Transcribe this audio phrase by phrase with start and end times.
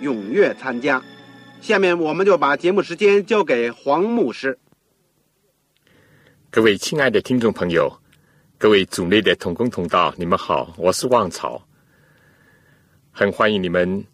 [0.00, 1.02] 踊跃参加。
[1.60, 4.58] 下面我们就把节目时间交给黄牧师。
[6.50, 7.92] 各位亲爱的听众朋友，
[8.58, 11.66] 各位组内的同工同道，你们好，我是旺草，
[13.10, 14.04] 很欢迎你们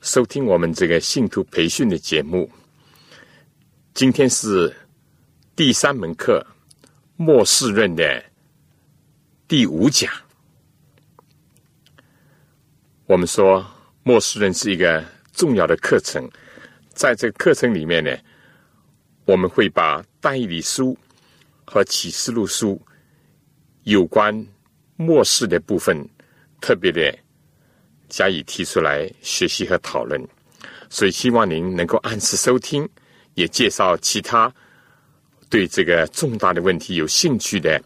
[0.00, 2.50] 收听我们这个信徒培训的节目。
[3.94, 4.74] 今天是
[5.56, 6.46] 第三门课。
[7.20, 8.24] 末世论的
[9.48, 10.08] 第五讲，
[13.06, 13.66] 我们说
[14.04, 15.04] 末世论是一个
[15.38, 16.28] 重要的课程，
[16.90, 18.10] 在这个课程里面呢，
[19.24, 20.98] 我们会把但以理书
[21.64, 22.80] 和启示录书
[23.84, 24.44] 有关
[24.96, 25.96] 末世的部分
[26.60, 27.16] 特别的
[28.08, 30.20] 加以提出来学习和讨论，
[30.90, 32.86] 所以希望您能够按时收听，
[33.34, 34.52] 也介绍其他。
[35.48, 37.80] 对这个重大的问题有兴趣的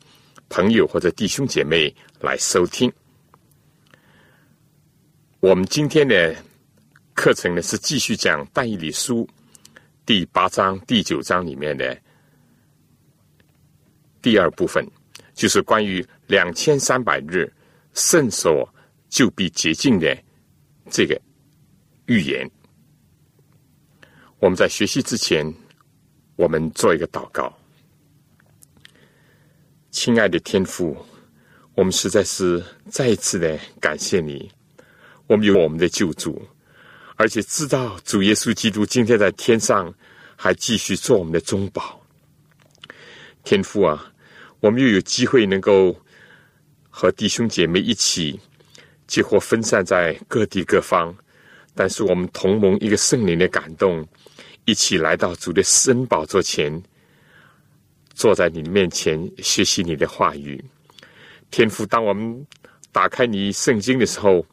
[0.49, 2.91] 朋友或者弟兄姐妹来收听。
[5.39, 6.35] 我们今天的
[7.15, 9.27] 课程呢是继续讲《但以理书》
[10.05, 11.97] 第八章、第九章里面的
[14.21, 14.87] 第二部分，
[15.35, 17.53] 就是关于两千三百日
[17.95, 18.69] 圣所
[19.09, 20.17] 就必洁净的
[20.91, 21.21] 这个
[22.07, 22.51] 预言。
[24.39, 25.53] 我们在学习之前。
[26.35, 27.55] 我们做一个祷告，
[29.91, 30.97] 亲爱的天父，
[31.75, 34.51] 我们实在是再一次的感谢你。
[35.27, 36.43] 我们有我们的救主，
[37.17, 39.93] 而且知道主耶稣基督今天在天上
[40.37, 42.01] 还继续做我们的中保。
[43.45, 44.13] 天父啊，
[44.61, 45.95] 我们又有机会能够
[46.91, 48.39] 和弟兄姐妹一起，
[49.07, 51.15] 几乎分散在各地各方，
[51.75, 54.07] 但是我们同盟一个圣灵的感动。
[54.65, 56.81] 一起来到主的施恩宝座前，
[58.15, 60.65] 坐在你的面前学习你的话语。
[61.51, 62.47] 天父，当我们
[62.93, 64.47] 打开你圣经的时候，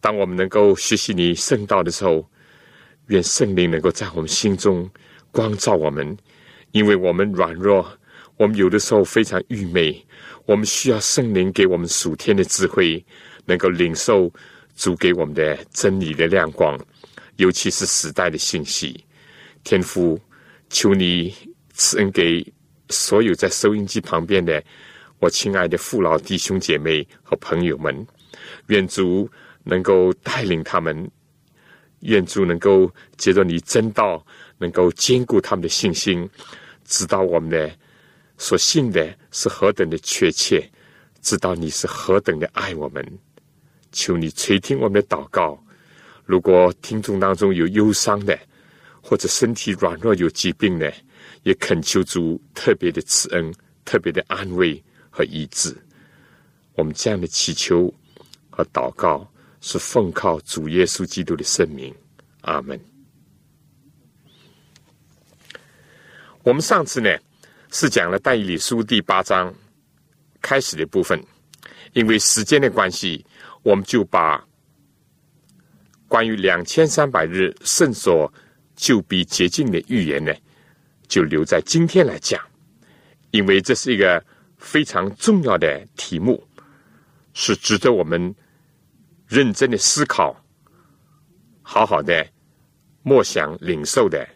[0.00, 2.28] 当我们能够学习你圣道的时候，
[3.08, 4.88] 愿圣灵能够在我们心中
[5.30, 6.16] 光照我们，
[6.72, 7.86] 因为我们软弱，
[8.36, 10.04] 我们有的时候非常愚昧，
[10.46, 13.04] 我们需要圣灵给我们属天的智慧，
[13.44, 14.32] 能够领受
[14.76, 16.78] 主给我们的真理的亮光，
[17.36, 19.04] 尤其是时代的信息。
[19.64, 20.18] 天父，
[20.70, 21.34] 求你
[21.74, 22.44] 赐恩给
[22.88, 24.62] 所有在收音机旁边的
[25.18, 28.06] 我亲爱的父老弟兄姐妹和朋友们，
[28.68, 29.28] 愿主
[29.64, 31.10] 能够带领他们，
[32.00, 34.24] 愿主能够接着你真道，
[34.58, 36.28] 能够兼顾他们的信心，
[36.84, 37.70] 知道我们的
[38.38, 40.68] 所信的是何等的确切，
[41.20, 43.04] 知道你是何等的爱我们。
[43.92, 45.62] 求你垂听我们的祷告。
[46.24, 48.38] 如果听众当中有忧伤的，
[49.02, 50.88] 或者身体软弱有疾病呢，
[51.42, 53.52] 也恳求主特别的慈恩、
[53.84, 55.76] 特别的安慰和医治。
[56.74, 57.92] 我们这样的祈求
[58.48, 59.28] 和祷告，
[59.60, 61.94] 是奉靠主耶稣基督的圣名。
[62.42, 62.78] 阿门。
[66.42, 67.10] 我们上次呢
[67.70, 69.54] 是讲了《但以理书》第八章
[70.40, 71.22] 开始的部分，
[71.92, 73.24] 因为时间的关系，
[73.62, 74.42] 我们就把
[76.08, 78.32] 关于两千三百日圣所。
[78.76, 80.32] 就必洁净的预言呢，
[81.06, 82.42] 就留在今天来讲，
[83.30, 84.24] 因为这是一个
[84.56, 86.42] 非常重要的题目，
[87.34, 88.34] 是值得我们
[89.30, 90.36] 认真的思考、
[91.62, 92.26] 好好的
[93.04, 94.28] 默想、领受的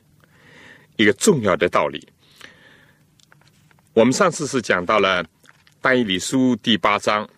[0.95, 2.07] 一个重要的道理。
[3.93, 5.25] 我们上次是讲到了
[5.81, 7.29] 《大义理书》第八章，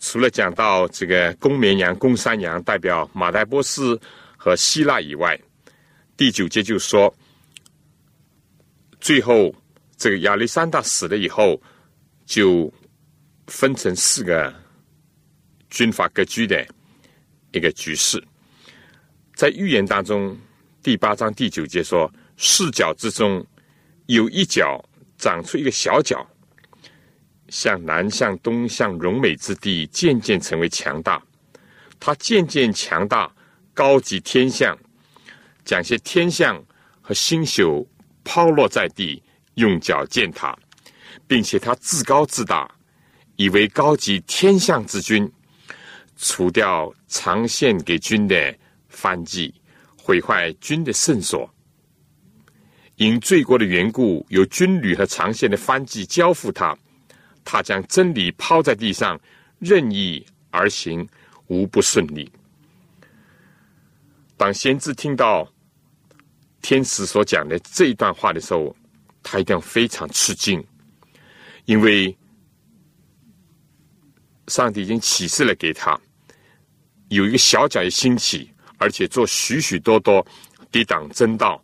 [0.00, 3.96] 除了讲到这个公绵羊、公山羊代表马代波斯
[4.36, 5.40] 和希腊以外，
[6.16, 7.14] 第九节就说，
[9.00, 9.54] 最后
[9.96, 11.62] 这个亚历山大死了以后，
[12.26, 12.72] 就
[13.46, 14.52] 分成四个
[15.70, 16.66] 军阀割据的
[17.52, 18.22] 一个局势。
[19.34, 20.36] 在预言当中，
[20.82, 23.44] 第八章第九节说：“四角之中
[24.06, 24.82] 有一角
[25.16, 26.26] 长出一个小角，
[27.48, 31.22] 向南、向东、向荣美之地，渐渐成为强大。
[32.00, 33.32] 它渐渐强大，
[33.74, 34.76] 高级天象，
[35.64, 36.62] 将些天象
[37.00, 37.88] 和星宿
[38.24, 39.22] 抛落在地，
[39.54, 40.56] 用脚践踏，
[41.26, 42.70] 并且他自高自大，
[43.36, 45.30] 以为高级天象之君，
[46.18, 48.54] 除掉长线给军的。”
[48.88, 49.54] 翻祭
[49.96, 51.48] 毁坏军的圣所，
[52.96, 56.76] 因罪过的缘故，有军旅和长线的翻祭交付他，
[57.44, 59.20] 他将真理抛在地上，
[59.60, 61.06] 任意而行，
[61.46, 62.28] 无不顺利。
[64.36, 65.48] 当先知听到
[66.60, 68.74] 天使所讲的这一段话的时候，
[69.22, 70.66] 他一定非常吃惊，
[71.66, 72.16] 因为
[74.48, 76.00] 上帝已经启示了给他，
[77.08, 78.50] 有一个小脚的兴起。
[78.80, 80.24] 而且做许许多多
[80.70, 81.60] 抵挡真道、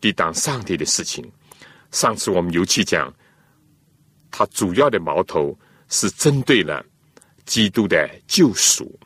[0.00, 1.22] 抵挡上帝的事情。
[1.90, 3.14] 上次我们尤其讲，
[4.30, 5.54] 他主要的矛头
[5.90, 6.82] 是针对了
[7.44, 8.98] 基督的救赎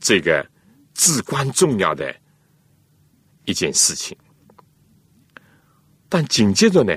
[0.00, 0.44] 这个
[0.92, 2.12] 至关重要的
[3.44, 4.18] 一件事情。
[6.08, 6.96] 但紧接着呢，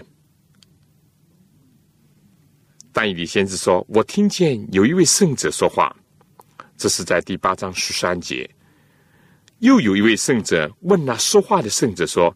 [2.91, 5.95] 但以理先知说：“我听见有一位圣者说话。”
[6.79, 8.49] 这是在第八章十三节。
[9.59, 12.33] 又有一位圣者问那说话的圣者说：“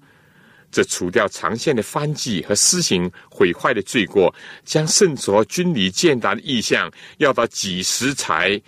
[0.69, 4.35] 这除掉长线的翻祭和施行毁坏的罪过，
[4.65, 8.61] 将圣所军礼建达的意象，要到几时才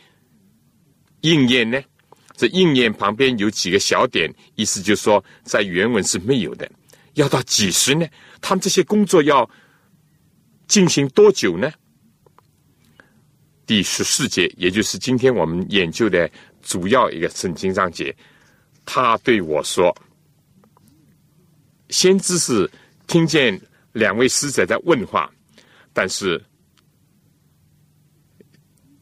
[1.21, 1.79] 应验呢？”
[2.37, 6.69] 这应验旁边有几个小点，意思就是说，在原文是没有的。
[7.15, 8.07] 要到几时呢？
[8.39, 9.49] 他们这些工作要
[10.67, 11.69] 进行多久呢？
[13.65, 16.29] 第十四节，也就是今天我们研究的
[16.61, 18.15] 主要一个圣经章节。
[18.85, 19.95] 他对我说
[21.89, 22.69] ：“先知是
[23.07, 23.59] 听见
[23.93, 25.31] 两位使者在问话，
[25.93, 26.39] 但是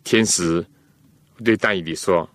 [0.03, 0.65] 天使
[1.43, 2.29] 对但以理说：‘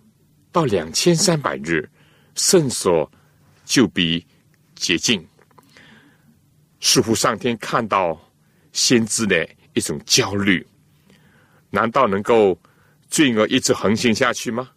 [0.53, 1.89] 到两千三百日，
[2.35, 3.11] 圣所
[3.65, 4.27] 就比
[4.75, 5.27] 洁净。’
[6.81, 8.21] 似乎上天看到
[8.73, 10.65] 先知的一种焦虑，
[11.71, 12.59] 难道能够
[13.09, 14.71] 罪恶一直横行下去吗？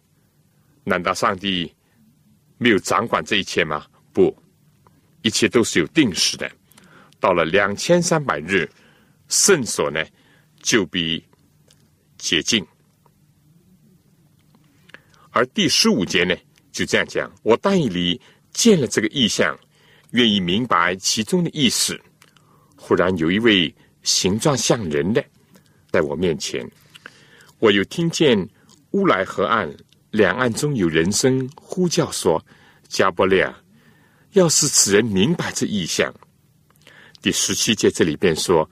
[0.84, 1.72] 难道上帝？”
[2.58, 3.84] 没有掌管这一切吗？
[4.12, 4.32] 不，
[5.22, 6.48] 一切都是有定时的。
[7.18, 8.70] 到了两千三百日，
[9.26, 10.00] 圣所呢
[10.60, 11.24] 就比
[12.18, 12.64] 洁净。
[15.30, 16.36] 而第十五节呢
[16.70, 18.20] 就这样讲：我但以理
[18.52, 19.58] 见了这个意象，
[20.12, 22.00] 愿意明白其中的意思。
[22.76, 23.74] 忽然有一位
[24.04, 25.24] 形状像人的
[25.90, 26.64] 在我面前，
[27.62, 28.48] 我又听见
[28.90, 29.72] 乌来河岸。
[30.10, 32.44] 两岸中有人声呼叫说
[32.88, 33.56] ：“加伯利亚，
[34.32, 36.12] 要是此人明白这意象。”
[37.22, 38.68] 第十七节这里便说：“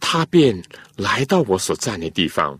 [0.00, 0.58] 他便
[0.96, 2.58] 来到我所站的地方。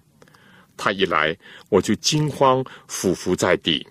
[0.77, 1.35] 他一来，
[1.71, 3.85] 我就惊慌俯伏在地。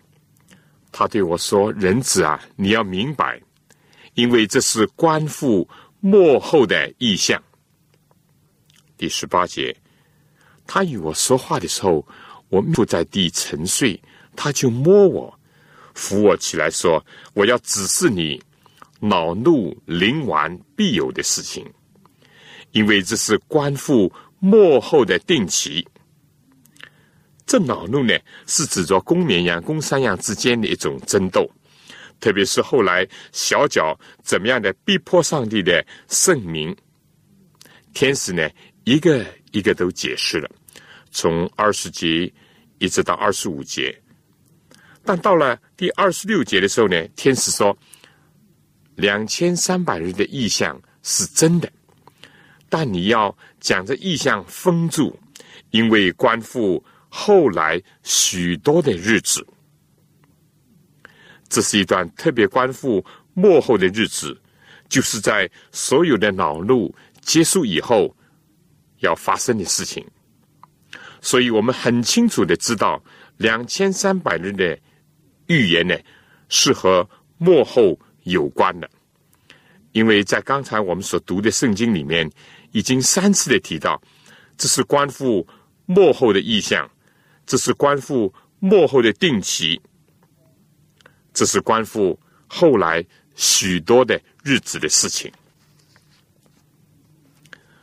[0.91, 3.41] 他对我说：‘人子啊，你要明白，
[4.13, 5.67] 因为这是官复
[6.01, 7.43] 幕后的意象。’”
[8.95, 9.75] 第十八节，
[10.71, 12.05] 他与我说话的时候，
[12.49, 13.99] 我伏在地沉睡。
[14.35, 15.39] 他就摸我，
[15.95, 18.39] 扶我起来，说：“我要指示你，
[18.99, 21.65] 恼怒临完必有的事情，
[22.71, 25.85] 因为这是官复末后的定期。
[27.47, 28.13] 这恼怒呢，
[28.45, 31.49] 是指着公绵羊、公山羊之间的一种争斗，
[32.19, 36.73] 特别是后来小脚怎么样的逼迫上帝的圣名。
[37.91, 38.47] 天使呢，
[38.83, 40.49] 一个一个都解释了，
[41.11, 42.31] 从二十节
[42.77, 43.97] 一直到二十五节。”
[45.03, 47.75] 但到了第二十六节的时候呢，天使说
[48.95, 51.71] ：“两千三百日的意象是真的，
[52.67, 55.17] 但你要将这意象封住，
[55.71, 59.43] 因为关乎后来许多的日子。
[61.47, 64.39] 这是一段特别关乎幕后的日子，
[64.87, 68.15] 就是在所有的恼怒结束以后
[68.99, 70.05] 要发生的事情。
[71.21, 73.03] 所以我们很清楚的知道，
[73.37, 74.77] 两千三百日的。”
[75.49, 75.97] 预言呢，
[76.47, 77.09] 是和
[77.39, 78.87] 幕后有关的，
[79.93, 82.31] 因为在刚才我们所读的圣经里面，
[82.71, 83.99] 已经三次的提到，
[84.59, 85.47] 这是关乎
[85.87, 86.87] 幕后的意象，
[87.47, 89.81] 这是关乎幕后的定期，
[91.33, 95.31] 这是关乎后来许多的日子的事情，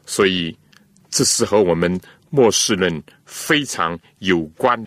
[0.05, 0.57] 所以
[1.11, 2.01] 这是和我们
[2.31, 4.83] 末世论非常有关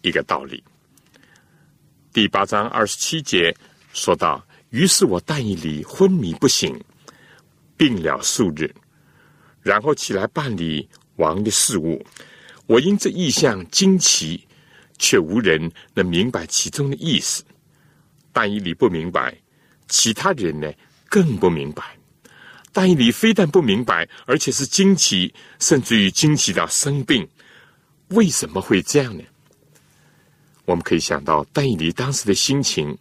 [0.00, 0.62] 一个道理。
[2.12, 3.54] 第八章二十七节
[3.92, 6.78] 说道：“于是我但以里昏迷不醒，
[7.76, 8.74] 病了数日，
[9.60, 12.04] 然后起来办理王的事务。
[12.66, 14.46] 我因这意象惊奇，
[14.98, 17.44] 却无人能明白其中的意思。
[18.32, 19.36] 但以理不明白，
[19.88, 20.72] 其他人呢
[21.08, 21.96] 更不明白。
[22.72, 27.28] 但以理非但不明白，而且是惊奇，甚至于惊奇到生病。
[28.12, 29.24] 为什么会这样呢？
[30.64, 32.96] 我们可以想到戴以理当时的心情。”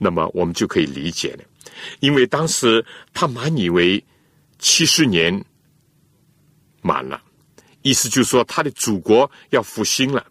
[0.00, 1.44] 那么我们就可以理解了，
[1.98, 4.04] 因为当时他满以为
[4.60, 5.44] 七十年
[6.82, 7.20] 满了，
[7.82, 10.24] 意思就是说他的祖国要复兴了，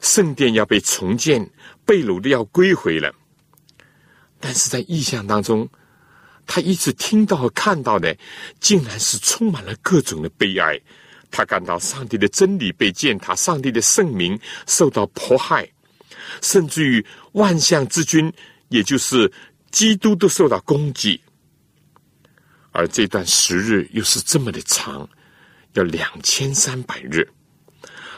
[0.00, 1.50] 圣殿要被重建，
[1.84, 3.14] 被掳的要归回了。
[4.40, 5.68] 但是在意象当中，
[6.46, 8.16] 他一直听到和看到的，
[8.58, 10.80] 竟然是充满了各种的悲哀。
[11.30, 15.68] 他感到上帝的真理被践踏，上帝的圣名受到迫害。
[16.42, 18.32] 甚至于万象之君，
[18.68, 19.30] 也就是
[19.70, 21.18] 基督都受到攻击，
[22.70, 25.08] 而这段时日又是这么的长，
[25.72, 27.26] 要两千三百日。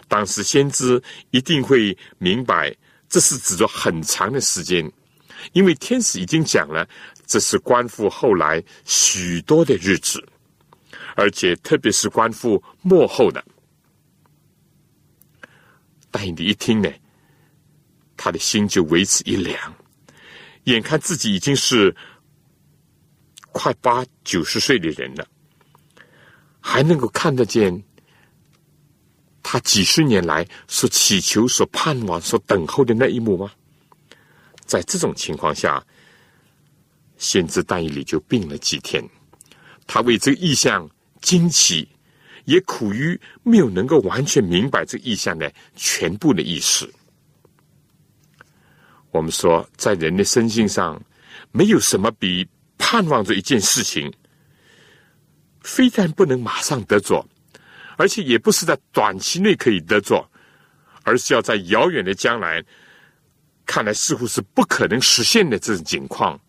[0.08, 1.00] 当时先知
[1.30, 2.74] 一定会明白，
[3.08, 4.90] 这是指着很长的时间，
[5.52, 6.88] 因为天使已经讲了，
[7.26, 10.20] 这是关乎后来许多的日子，
[11.16, 13.44] 而且特别是关乎幕后的。
[16.10, 16.90] 但你一听呢？
[18.16, 19.74] 他的心就为此一凉，
[20.64, 21.96] 眼看自己已经是
[23.50, 25.26] 快八九十岁的人了，
[26.60, 27.82] 还能够看得见
[29.42, 33.50] 他几十年来所祈求、所盼望、所等候的那一幕吗？
[34.66, 35.82] 在这种情况下，
[37.16, 39.02] 先知但以里就病了几天，
[39.86, 40.86] 他为这个意象
[41.20, 41.88] 惊奇，
[42.44, 46.90] 也苦于没有能够完全明白这意象的全部的意思。
[49.10, 51.02] 我们说，在人的身心上，
[51.52, 52.48] 没有什么比
[52.78, 54.12] 盼望着一件事情，
[55.62, 57.26] 非但不能马上得着，
[57.96, 60.30] 而且也不是在短期内可以得着，
[61.02, 62.64] 而是要在遥远的将来，
[63.66, 66.40] 看来似乎是不可能实现的这种情况，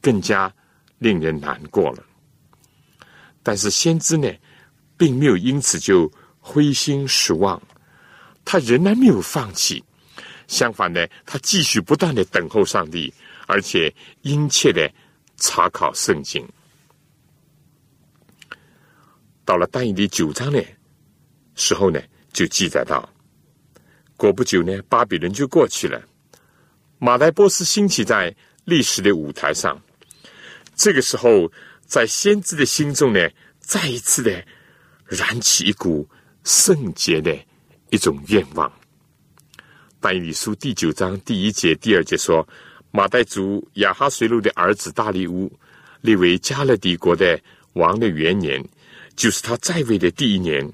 [0.00, 0.52] 更加
[0.98, 2.04] 令人难过了。
[3.42, 4.30] 但是先知呢，
[4.96, 7.60] 并没有因此就灰心失望，
[8.44, 9.82] 他仍然没有放弃。
[10.46, 13.12] 相反呢，他继续不断的等候上帝，
[13.46, 14.90] 而且殷切的
[15.36, 16.46] 查考圣经。
[19.44, 20.62] 到了但以理九章呢
[21.54, 22.00] 时候呢，
[22.32, 23.08] 就记载到，
[24.16, 26.00] 过不久呢，巴比伦就过去了，
[26.98, 28.34] 马代波斯兴起在
[28.64, 29.80] 历史的舞台上。
[30.74, 31.50] 这个时候，
[31.92, 33.20] 在先知的心中呢，
[33.60, 34.42] 再一次的
[35.04, 36.08] 燃起一股
[36.42, 37.38] 圣洁的
[37.90, 38.72] 一种愿望。
[40.00, 42.48] 但以理书第九章第一节、第二节说
[42.90, 45.52] ：“马代族亚哈随鲁的儿子大利乌
[46.00, 47.38] 立为加勒底国的
[47.74, 48.66] 王的元年，
[49.14, 50.66] 就是他在位的第一年。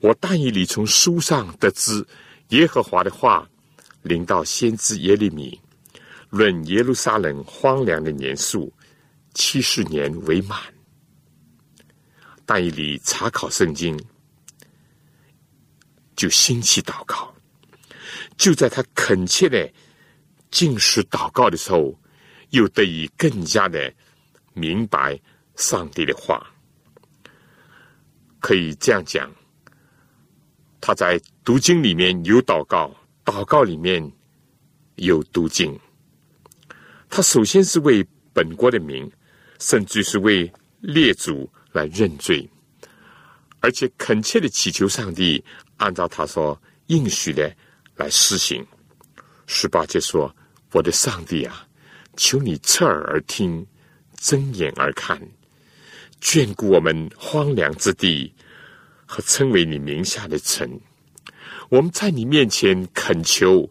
[0.00, 2.06] 我但以理从书上得知
[2.50, 3.48] 耶和华的话
[4.02, 5.58] 临到先知耶利米，
[6.28, 8.70] 论耶路撒冷荒凉的年数，
[9.34, 10.58] 七十年为满。
[12.46, 13.98] 但以理查考圣经，
[16.16, 17.34] 就兴起祷告。”
[18.36, 19.70] 就在他恳切的
[20.50, 21.94] 进食祷告的时候，
[22.50, 23.92] 又得以更加的
[24.54, 25.20] 明白
[25.56, 26.50] 上帝的话。
[28.40, 29.30] 可以这样讲，
[30.80, 32.96] 他在读经里面有祷告，
[33.26, 34.10] 祷告里面
[34.96, 35.78] 有读经。
[37.10, 39.10] 他首先是为本国的民，
[39.60, 42.50] 甚至是为列祖来认罪，
[43.60, 45.44] 而且恳切的祈求上帝
[45.76, 47.54] 按照他所应许的。
[47.96, 48.66] 来施行。
[49.46, 50.34] 十八节说
[50.72, 51.68] ：“我的上帝啊，
[52.16, 53.66] 求你侧耳而听，
[54.16, 55.20] 睁眼而看，
[56.18, 58.32] 眷顾我们荒凉之地
[59.04, 60.80] 和称为你名下的城。
[61.68, 63.70] 我们在你面前恳求，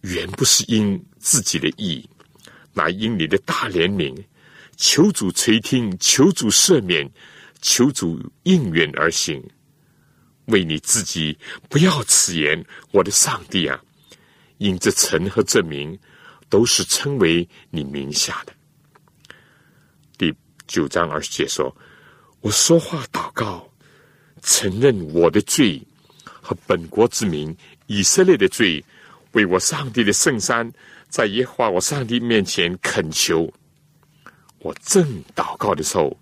[0.00, 2.08] 原不是因自己的意，
[2.72, 4.16] 乃因你的大怜悯。
[4.80, 7.08] 求主垂听，求主赦免，
[7.60, 9.42] 求主应允而行。”
[10.50, 13.78] 为你自己不要此言，我的上帝啊！
[14.56, 15.96] 因这城和这名
[16.48, 18.52] 都是称为你名下的。
[20.18, 20.34] 第
[20.66, 21.72] 九章二十节说
[22.40, 23.70] ：“我说话祷告，
[24.42, 25.80] 承认我的罪
[26.24, 27.54] 和本国之民
[27.86, 28.84] 以色列的罪，
[29.32, 30.68] 为我上帝的圣山，
[31.08, 33.52] 在耶和华我上帝面前恳求。
[34.60, 36.16] 我正祷告的时候，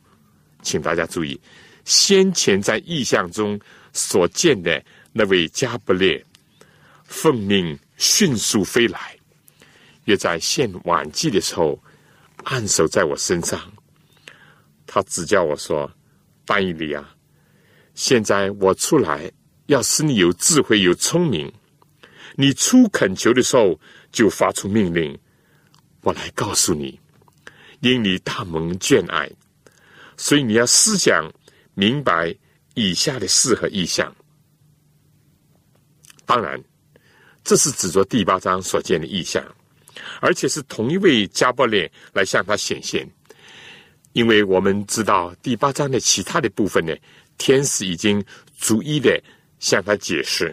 [0.62, 1.40] 请大家注意，
[1.84, 3.58] 先前在意象中。”
[3.94, 6.24] 所见的那位加布列
[7.04, 9.16] 奉命迅速飞来，
[10.04, 11.82] 约在献晚祭的时候
[12.44, 13.58] 按手在我身上。
[14.86, 15.90] 他指教我说
[16.44, 17.12] ：“但以理啊，
[17.94, 19.32] 现在我出来，
[19.66, 21.52] 要使你有智慧、有聪明。
[22.36, 23.80] 你出恳求的时候，
[24.12, 25.18] 就发出命令，
[26.02, 27.00] 我来告诉你，
[27.80, 29.30] 因你大蒙眷爱，
[30.16, 31.30] 所以你要思想
[31.74, 32.34] 明白
[32.74, 34.14] 以下的事和意象。
[36.26, 36.62] 当然，
[37.44, 39.44] 这是指着第八章所见的意象，
[40.20, 43.08] 而且是同一位加伯列来向他显现。”
[44.14, 46.92] 因为我们知道第八章的其他的部分呢，
[47.36, 48.24] 天使已经
[48.58, 49.22] 逐一的
[49.60, 50.52] 向他解释，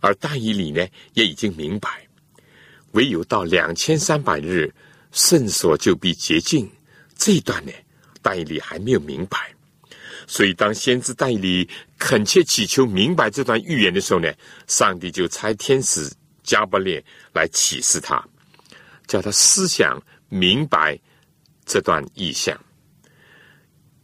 [0.00, 1.88] 而大义里呢也已经明白，
[2.92, 4.70] 唯有到两千三百日
[5.12, 6.70] 圣所就必洁净
[7.16, 7.72] 这一段呢，
[8.22, 9.52] 大义还没有明白，
[10.26, 14.32] 所以当先知大义里恳切祈求明白这段预言的时候呢，
[14.66, 16.10] 上帝就差天使
[16.42, 18.24] 加伯列来启示他，
[19.06, 20.98] 叫他思想明白
[21.64, 22.58] 这段意象。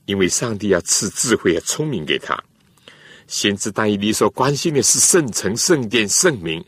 [0.05, 2.41] 因为上帝要赐智慧和聪明给他，
[3.27, 6.65] 先知但以理所关心的是圣城、圣殿、圣名。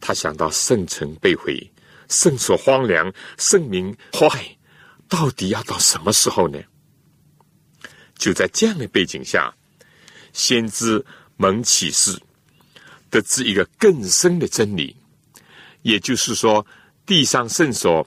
[0.00, 1.68] 他想到圣城被毁，
[2.08, 4.56] 圣所荒凉，圣名坏，
[5.08, 6.58] 到底要到什么时候呢？
[8.16, 9.54] 就在这样的背景下，
[10.32, 11.04] 先知
[11.36, 12.18] 蒙启示，
[13.10, 14.96] 得知一个更深的真理，
[15.82, 16.66] 也就是说，
[17.04, 18.06] 地上圣所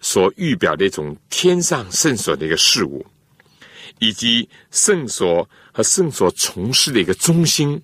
[0.00, 3.06] 所预表的一种天上圣所的一个事物。
[3.98, 7.82] 以及圣所和圣所从事的一个中心，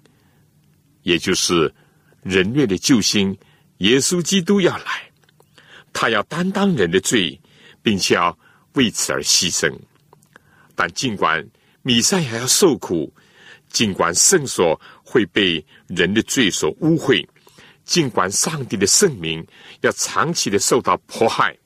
[1.03, 1.75] 也就是
[2.23, 3.37] 人类的救星
[3.79, 5.06] 耶稣基督要来，
[5.99, 7.41] 他要担当人的罪，
[7.83, 8.39] 并且要
[8.75, 9.75] 为此而牺牲。
[10.75, 11.43] 但尽管
[11.81, 13.11] 米赛亚要受苦，
[13.71, 17.27] 尽管圣所会被人的罪所污秽，
[17.87, 19.43] 尽管上帝的圣名
[19.81, 21.57] 要长期的受到迫害，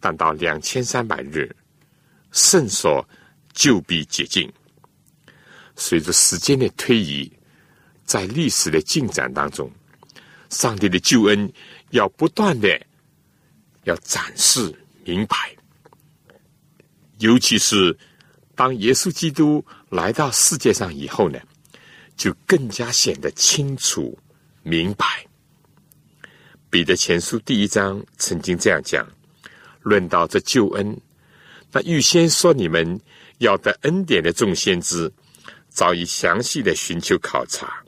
[0.00, 1.54] 但到两千三百日。
[2.32, 3.08] 圣所
[3.52, 4.52] 就必解禁。
[5.76, 7.32] 随着时间的推移，
[8.04, 9.70] 在历史的进展当中，
[10.50, 11.50] 上帝的救恩
[11.90, 12.80] 要不断的
[13.84, 14.74] 要展示
[15.04, 15.36] 明白。
[17.18, 17.96] 尤其是
[18.54, 21.40] 当耶稣基督来到世界上以后呢，
[22.16, 24.16] 就更加显得清楚
[24.62, 25.04] 明白。
[26.70, 29.06] 彼得前书第一章曾经这样讲：
[29.80, 31.00] 论到这救恩。
[31.72, 33.00] 那预先说你们
[33.38, 35.10] 要得恩典的众先知，
[35.68, 37.82] 早已详细的寻求考察，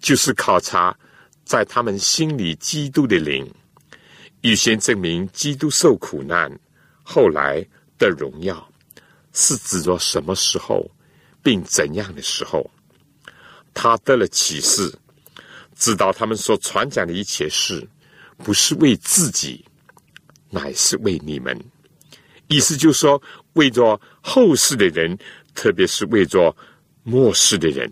[0.00, 0.96] 就是考察
[1.44, 3.48] 在他们心里基督的灵，
[4.40, 6.50] 预先证明基督受苦难，
[7.02, 7.64] 后来
[7.98, 8.68] 的荣耀，
[9.32, 10.90] 是指着什么时候，
[11.42, 12.70] 并怎样的时候，
[13.72, 14.92] 他得了启示，
[15.76, 17.86] 知道他们所传讲的一切事，
[18.38, 19.64] 不是为自己，
[20.50, 21.58] 乃是为你们。
[22.48, 23.20] 意思就是说，
[23.54, 25.16] 为着后世的人，
[25.54, 26.54] 特别是为着
[27.02, 27.90] 末世的人，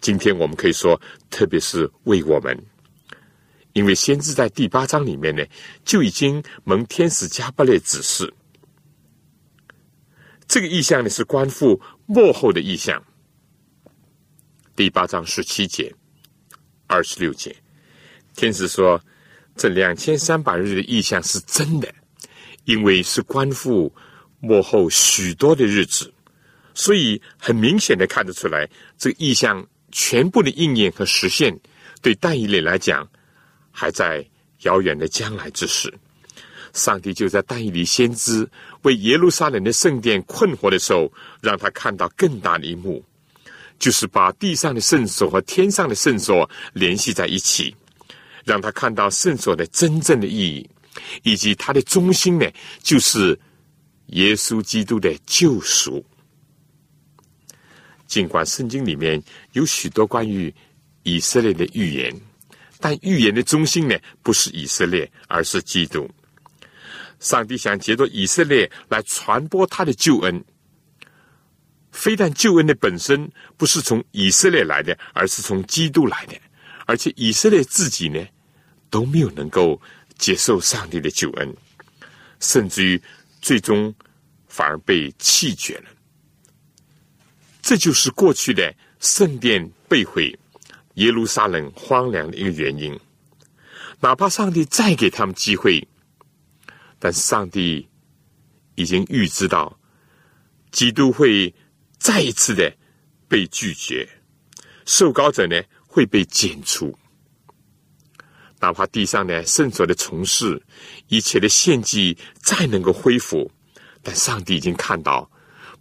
[0.00, 2.56] 今天我们可以说，特别是为我们，
[3.72, 5.44] 因为先知在第八章里面呢，
[5.84, 8.32] 就已经蒙天使加布列指示，
[10.46, 13.02] 这个意象呢是关乎幕后的意象。
[14.74, 15.94] 第八章十七节、
[16.86, 17.56] 二十六节，
[18.34, 19.00] 天使说，
[19.56, 21.92] 这两千三百日的意象是真的。
[22.64, 23.94] 因为是关乎
[24.40, 26.12] 幕后许多的日子，
[26.74, 29.64] 所以很明显的看得出来，这个意象
[29.98, 31.58] 全部的应验和实现，
[32.02, 33.08] 对但以理来讲，
[33.72, 34.22] 还在
[34.64, 35.90] 遥远的将来之时。
[36.74, 38.46] 上帝就在但以理先知
[38.82, 43.02] 为耶路撒冷的圣殿困惑的时候，让他看到更大的一幕，
[43.78, 47.74] 就是把地上的圣所和天上的圣所联系在一起，
[48.44, 50.68] 让他看到圣所的真正的意义。
[51.22, 52.46] 以及它的中心呢，
[52.82, 53.38] 就是
[54.08, 56.04] 耶稣基督的救赎。
[58.06, 60.52] 尽管圣经里面有许多关于
[61.02, 62.14] 以色列的预言，
[62.80, 66.08] 但预言的中心呢，不是以色列，而是基督。
[67.20, 70.44] 上帝想借着以色列来传播他的救恩。
[71.90, 76.34] 非但救恩的本身不是从以色列来的，而是从基督来的，
[76.86, 78.24] 而且以色列自己呢，
[78.90, 79.80] 都没有能够。
[80.18, 81.54] 接受上帝的救恩，
[82.40, 83.02] 甚至于
[83.42, 83.94] 最终
[84.48, 85.90] 反而被弃绝了。
[87.66, 90.32] 这就是过去的圣殿被毁、
[90.94, 92.96] 耶路撒冷荒凉的一个原因。
[93.98, 95.84] 哪怕上帝再给他们机会，
[97.00, 97.88] 但上帝
[98.76, 99.76] 已经预知到，
[100.70, 101.52] 基督会
[101.98, 102.72] 再一次的
[103.26, 104.08] 被拒绝，
[104.84, 106.96] 受膏者呢会被剪除。
[108.60, 110.62] 哪怕地上的圣所的从事，
[111.08, 113.50] 一切的献祭再能够恢复，
[114.04, 115.28] 但上帝已经看到，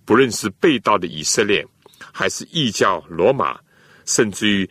[0.04, 1.64] 不论是被盗的以色列，
[2.18, 3.60] 还是异教罗马，
[4.06, 4.70] 甚至于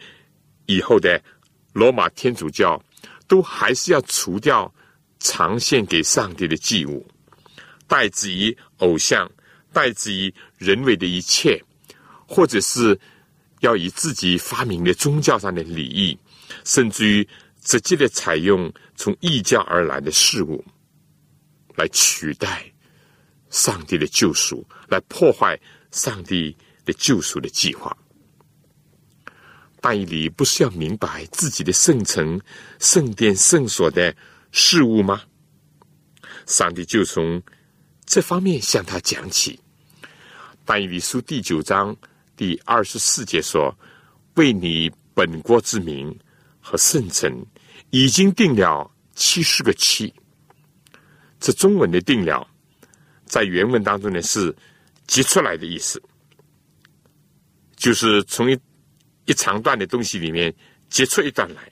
[0.64, 1.22] 以后的
[1.74, 2.82] 罗马天主教，
[3.28, 4.72] 都还是要除掉
[5.18, 7.06] 常献给上帝的祭物，
[7.86, 9.30] 代之于偶像，
[9.74, 11.62] 代之于人为的一切，
[12.26, 12.98] 或者是
[13.60, 16.18] 要以自己发明的宗教上的礼仪，
[16.64, 17.28] 甚至于。
[17.66, 20.62] 直接的采用从异教而来的事物，
[21.76, 22.62] 来取代
[23.48, 25.58] 上帝的救赎，来破坏
[25.90, 26.54] 上帝
[26.84, 27.96] 的救赎的计划。
[29.80, 32.40] 但以理不是要明白自己的圣城、
[32.78, 34.14] 圣殿、圣所的
[34.50, 35.22] 事物吗？
[36.46, 37.42] 上帝就从
[38.06, 39.58] 这方面向他讲起。
[40.64, 41.96] 但以理书第九章
[42.36, 43.76] 第二十四节说
[44.36, 46.18] ：“为你本国之名
[46.60, 47.44] 和圣城。”
[47.90, 50.12] 已经定了七十个七，
[51.38, 52.44] 这中文的定了，
[53.24, 54.52] 在原文当中呢是
[55.06, 56.02] 截出来的意思，
[57.84, 58.58] 就是从一
[59.26, 60.50] 一长段的东西里面
[60.88, 61.70] 截出一段来，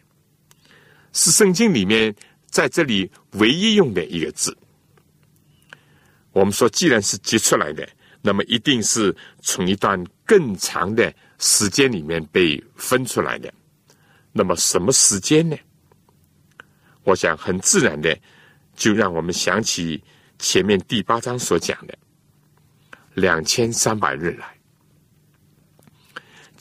[1.15, 2.15] 是圣经里面
[2.51, 4.55] 在这里唯一用的一个字。
[6.33, 7.89] 我们说，既然是截出来的，
[8.21, 13.51] 那么一定是从一段更长的时间里面被分出来的。
[14.33, 15.57] 那么什么时间呢？
[17.05, 18.15] 我想很自然的，
[18.77, 20.05] 就让我们想起
[20.39, 21.97] 前面第八章所讲的
[23.15, 24.55] 两千三百日来，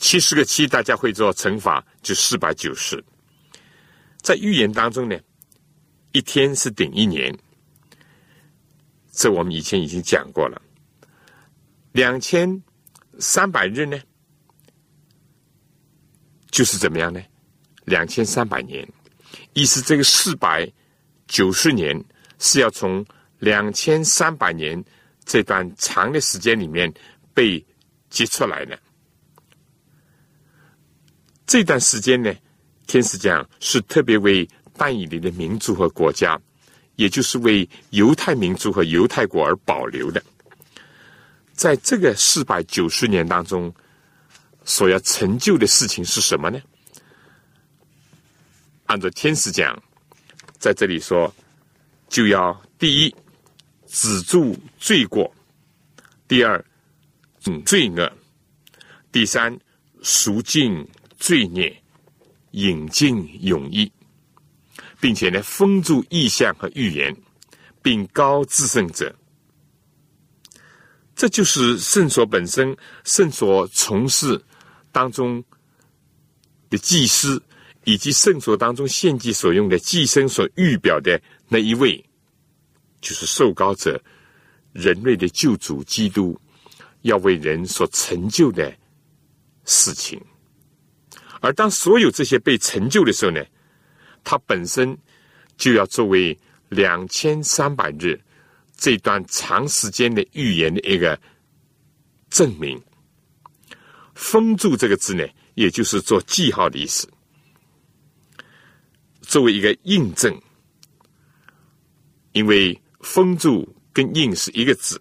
[0.02, 3.02] 七十个七，大家会做乘法，就四百九十。
[4.20, 5.16] 在预言当中呢，
[6.10, 7.32] 一天是顶一年，
[9.12, 10.60] 这我们以前已经讲过了。
[11.92, 12.62] 两千
[13.20, 13.96] 三百日呢，
[16.50, 17.22] 就是怎么样呢？
[17.84, 18.86] 两千三百年。
[19.52, 20.68] 意思，这个四百
[21.28, 22.04] 九十年
[22.40, 23.06] 是要从
[23.38, 24.84] 两千三百年
[25.24, 26.92] 这段长的时间里面
[27.32, 27.64] 被
[28.10, 28.76] 接出来的。
[31.46, 32.32] 这段时间呢，
[32.86, 36.40] 天使讲是特别为但以理的民族和国家，
[36.96, 40.22] 也就是为犹太民族和犹太国而保留的。
[41.52, 43.72] 在这个四百九十年当中，
[44.64, 46.60] 所要成就的事情是什么呢？
[48.86, 49.80] 按照天使讲，
[50.58, 51.32] 在这里说，
[52.08, 53.14] 就要第一
[53.86, 55.30] 止住罪过；
[56.26, 56.64] 第二，
[57.46, 58.10] 嗯，罪恶；
[59.12, 59.56] 第三，
[60.02, 60.86] 赎尽
[61.22, 61.72] 罪孽，
[62.50, 63.92] 引进永义，
[65.00, 67.16] 并且呢，封住意象和预言，
[67.80, 69.14] 并高至圣者。
[71.14, 74.42] 这就是圣所本身，圣所从事
[74.90, 75.42] 当中
[76.68, 77.40] 的祭司。
[77.84, 82.00] 以及圣所当中献祭所用的祭牲所预表的那一位，
[83.00, 84.00] 就是受膏者，
[84.72, 86.40] 人类的救主基督，
[87.00, 88.72] 要为人所成就的
[89.64, 90.16] 事情。
[91.42, 93.44] 而当所有这些被成就的时候呢，
[94.22, 94.96] 它本身
[95.56, 98.18] 就要作为两千三百日
[98.76, 101.20] 这段长时间的预言的一个
[102.30, 102.80] 证明。
[104.14, 107.10] 封住这个字呢，也就是做记号的意思。
[109.20, 110.40] 作为一个印证，
[112.32, 115.00] 因为封住跟印是一个字，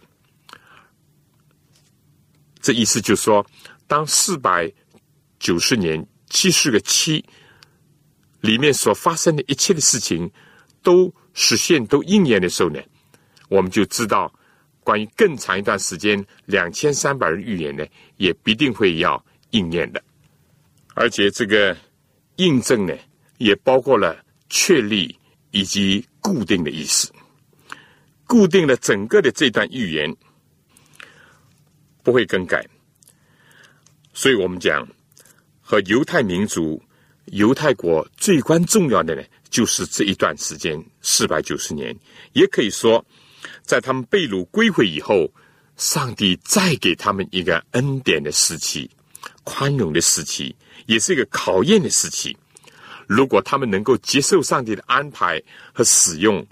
[2.62, 3.46] 这意思就是说，
[3.86, 4.72] 当四百
[5.40, 7.24] 九十年七十个七
[8.40, 10.32] 里面所发生的一切的事情
[10.82, 12.82] 都实现、都应验的时候呢，
[13.50, 14.34] 我们就知道，
[14.84, 17.86] 关于更长一段时间两千三百日预言呢，
[18.18, 20.04] 也必定会要应验的，
[20.96, 21.78] 而且这个
[22.38, 22.98] 印证呢。
[23.42, 25.18] 也包括了确立
[25.50, 27.12] 以及固定的意思，
[28.28, 30.16] 固定了整个的这段预言
[32.04, 32.64] 不会更改，
[34.14, 34.88] 所以我们讲
[35.72, 36.84] 和犹太民族、
[37.28, 41.96] 犹太国最关重要的呢，就是这一段时间四百九十年，
[42.34, 43.06] 也可以说，
[43.62, 45.32] 在他们被掳归回以后，
[45.78, 48.92] 上帝再给他们一个恩典的时期、
[49.46, 50.54] 宽容的时期，
[50.88, 52.36] 也是一个考验的时期。
[53.08, 56.46] 如果他们能够接受上帝的安排和使用，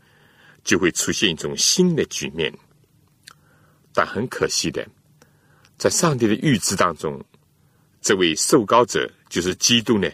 [0.63, 2.57] 就会出现一种新的局面。
[3.91, 4.87] 但很可惜的，
[5.77, 7.21] 在上帝的预知当中，
[8.01, 10.09] 这位受膏者就是基督呢，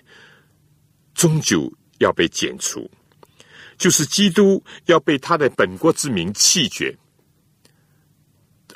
[1.14, 2.90] 终究要被剪除，
[3.78, 6.96] 就是基督要被他的本国之民弃绝，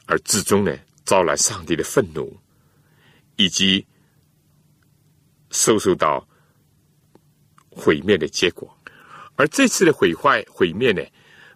[0.05, 2.35] 而至终呢，招来上帝的愤怒，
[3.35, 3.85] 以及
[5.51, 6.25] 受受到。
[7.71, 8.77] 毁灭的结果，
[9.35, 11.01] 而这次的毁坏毁灭呢，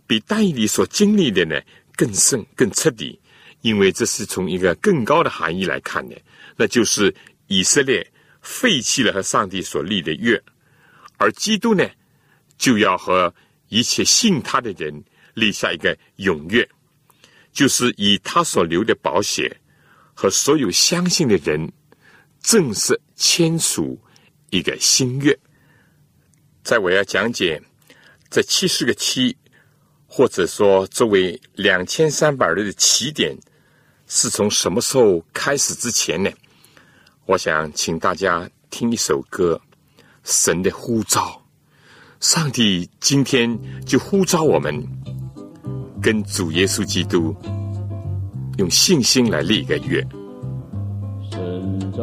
[0.08, 1.60] 比但以理所经历的呢
[1.98, 3.20] 更甚更彻底，
[3.60, 6.16] 因为这是从一个更高的含义来看的，
[6.56, 7.14] 那就是
[7.58, 8.12] 以色列
[8.42, 10.42] 废弃了和上帝所立的约，
[11.18, 11.88] 而基督呢，
[12.58, 13.34] 就要和
[13.70, 15.04] 一切信他的人
[15.36, 16.68] 立下一个永约，
[17.52, 19.56] 就是以他所留的宝血
[20.14, 21.72] 和所有相信的人
[22.42, 24.02] 正式签署
[24.50, 25.38] 一个新约。
[26.64, 27.62] 在我要讲解
[28.30, 29.38] 这七十个七，
[30.08, 33.38] 或者说作为两千三百日的起点，
[34.08, 36.32] 是从什么时候开始之前呢？
[37.26, 39.60] 我想请大家听一首歌，
[40.24, 41.22] 《神的呼召》。
[42.20, 44.86] 上帝今天就呼召我们，
[46.02, 47.34] 跟主耶稣基督
[48.58, 50.06] 用信心来立个约。
[51.32, 52.02] 神在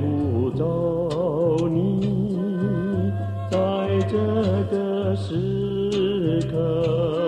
[0.00, 3.12] 呼召你，
[3.50, 3.58] 在
[4.08, 4.16] 这
[4.70, 7.21] 个时刻，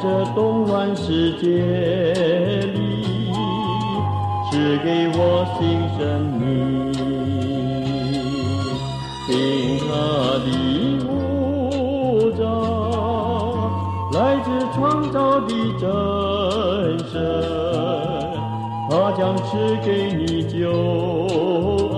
[0.00, 1.48] 这动乱世界
[2.72, 3.32] 里，
[4.48, 5.60] 赐给我新
[5.98, 5.98] 生
[6.38, 6.40] 命。
[9.26, 9.32] 听
[9.80, 9.90] 他
[10.44, 10.48] 的
[11.04, 12.40] 呼召，
[14.12, 14.78] 来自创
[15.10, 15.82] 造的真
[17.10, 17.12] 神，
[18.88, 20.70] 他将赐给你救
[21.92, 21.96] 恩，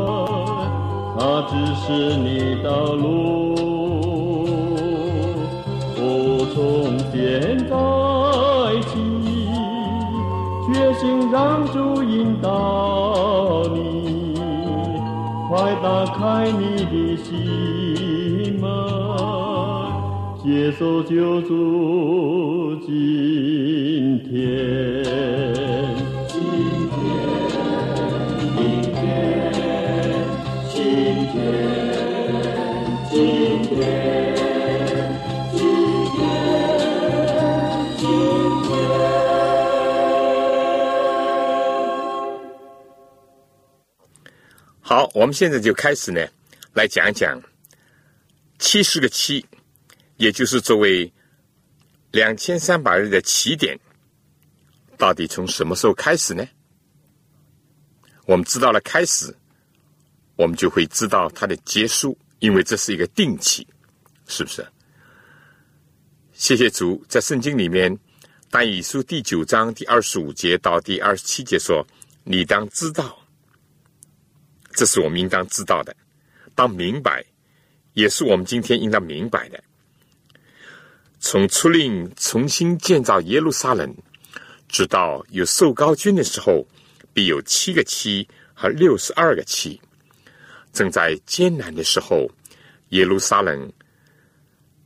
[1.19, 2.27] 他指示你
[2.65, 3.30] 道路。
[11.31, 14.35] 让主引导你。
[15.49, 18.71] 快打开你的心门，
[20.43, 25.70] 接受救主今天。
[45.21, 46.27] 我们现在就开始呢，
[46.73, 47.39] 来讲讲
[48.59, 49.45] 七十个七，
[50.17, 51.13] 也就是作为
[52.11, 53.79] 两千三百日的起点，
[54.97, 56.43] 到底从什么时候开始呢？
[58.25, 59.37] 我们知道了开始，
[60.37, 63.67] 我们就会知道它的结束，因为这是一个定期，
[64.27, 64.67] 是不是？
[66.33, 67.95] 谢谢主，在圣经里面，
[68.49, 71.87] 但以书第九章第二十五节到第二十七节说
[72.25, 73.19] ：“你当知道。”
[74.73, 75.95] 这是我们应当知道的，
[76.55, 77.25] 当明白，
[77.95, 79.63] 也是我们今天应当明白的。
[81.19, 83.95] 从出令重新建造耶路撒冷，
[84.69, 86.67] 直到有受高君的时候，
[87.13, 89.81] 必有七个七和六十二个七。
[90.73, 92.31] 正在艰难的时候，
[92.91, 93.71] 耶路撒冷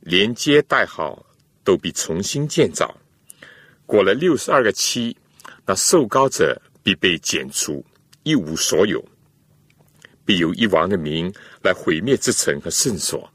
[0.01, 1.25] 连接带号
[1.63, 2.93] 都必重新建造。
[3.85, 5.15] 过了六十二个七，
[5.65, 7.85] 那受高者必被剪除，
[8.23, 9.01] 一无所有。
[10.25, 13.31] 必有一王的名来毁灭之城和圣所，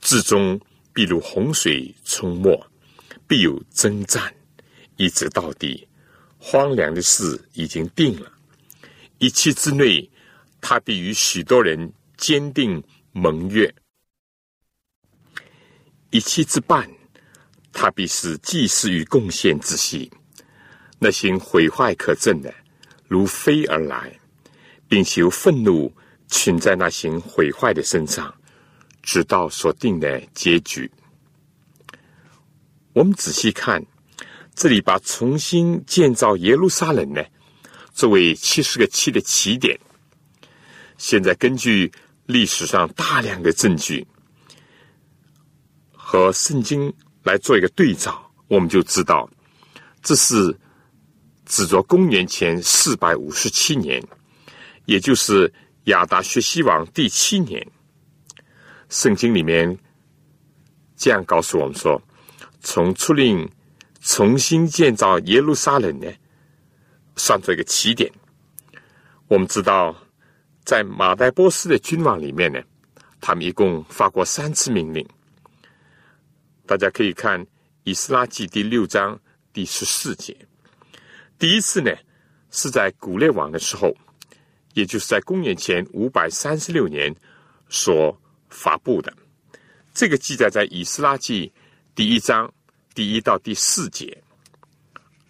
[0.00, 0.58] 至终
[0.92, 2.66] 必如洪水冲没，
[3.28, 4.34] 必有征战，
[4.96, 5.86] 一直到底。
[6.38, 8.32] 荒凉的事已经定了，
[9.18, 10.10] 一气之内，
[10.58, 12.82] 他必与许多人坚定
[13.12, 13.68] 盟约；
[16.08, 16.90] 一气之半，
[17.74, 20.10] 他必是祭祀与贡献之息。
[20.98, 22.54] 那些毁坏可憎的，
[23.06, 24.19] 如飞而来。
[24.90, 25.94] 并且由愤怒
[26.26, 28.34] 群在那行毁坏的身上，
[29.04, 30.90] 直到所定的结局。
[32.92, 33.80] 我们仔细看，
[34.52, 37.22] 这里把重新建造耶路撒冷呢，
[37.92, 39.78] 作为七十个七的起点。
[40.98, 41.92] 现在根据
[42.26, 44.04] 历史上大量的证据
[45.92, 49.30] 和圣经来做一个对照，我们就知道
[50.02, 50.58] 这是
[51.46, 54.02] 指着公元前四百五十七年，
[54.90, 55.52] 也就是
[55.84, 57.64] 亚达学西王第七年。
[58.88, 59.78] 圣经里面
[60.96, 62.02] 这样告诉我们说
[62.60, 63.48] ：“从出令
[64.00, 66.10] 重新建造耶路撒冷呢，
[67.14, 68.10] 算作一个起点。”
[69.28, 69.96] 我们知道。
[70.62, 72.60] 在马代波斯的君王里面呢，
[73.20, 75.04] 他们一共发过三次命令。
[76.66, 77.44] 大家可以看
[77.82, 79.18] 《以斯拉记》第六章
[79.52, 80.36] 第十四节。
[81.38, 81.90] 第一次呢
[82.52, 83.92] 是在古列王的时候，
[84.80, 87.14] 也就是在公元前五百三十六年
[87.68, 89.12] 所发布的。
[89.94, 91.46] 这个记载在《以斯拉记》
[91.94, 92.52] 第一章
[92.94, 94.16] 第一到第四节。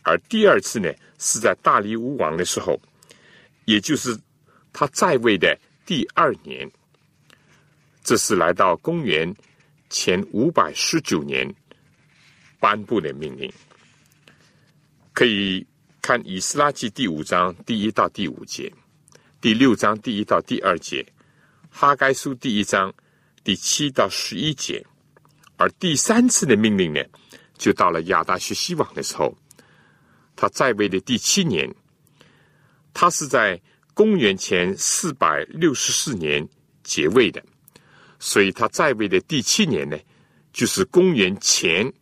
[0.03, 2.81] 而第二次呢是在大利乌王的时候，
[3.67, 4.19] 也就是。
[4.73, 6.71] 他在位的第二年，
[8.05, 9.35] 这是来到公元
[9.89, 11.53] 前五百十九年
[12.61, 13.53] 颁布的命令。
[15.13, 15.67] 可以
[16.01, 18.73] 看《以斯拉记》第五章第一到第五节，
[19.41, 21.03] 第六章第一到第二节，
[21.71, 22.93] 《哈该书》第一章
[23.43, 24.85] 第七到十一节。
[25.57, 27.01] 而第三次的命令呢，
[27.57, 29.35] 就到了亚达薛西王的时候，
[30.37, 31.75] 他在位的第七年，
[32.93, 33.61] 他是在。
[33.93, 36.49] 公元前四百六十四年
[36.83, 37.45] 结位的，
[38.19, 39.99] 所以他在位的第七年呢，
[40.55, 41.93] 就是公元前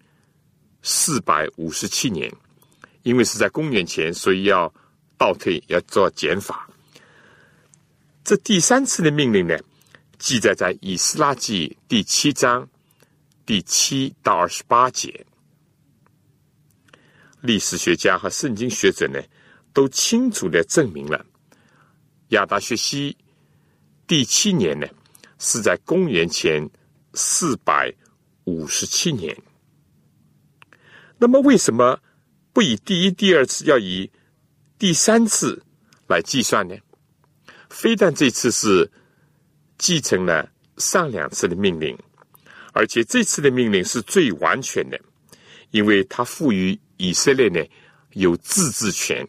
[0.82, 2.32] 四百五十七年。
[3.02, 4.72] 因为是在公元前，所以要
[5.16, 6.67] 倒退，要做减法。
[8.28, 9.58] 这第三次的命令呢，
[10.18, 12.68] 记载在《以斯拉记》第七章
[13.46, 15.24] 第七到二十八节。
[17.40, 19.18] 历史学家和圣经学者呢，
[19.72, 21.24] 都清楚的证明了。
[22.28, 23.16] 亚达薛西
[24.06, 24.86] 第七年呢，
[25.38, 26.68] 是在公元前
[27.14, 27.90] 四百
[28.44, 29.34] 五十七年。
[31.16, 31.98] 那么，为什么
[32.52, 34.12] 不以第一、第二次，要以
[34.78, 35.64] 第三次
[36.06, 36.76] 来计算呢？
[37.78, 38.90] 非但这次是
[39.78, 41.96] 继承了上两次的命令，
[42.72, 44.98] 而且这次的命令是最完全的，
[45.70, 47.64] 因为它赋予以色列呢
[48.14, 49.24] 有自治权。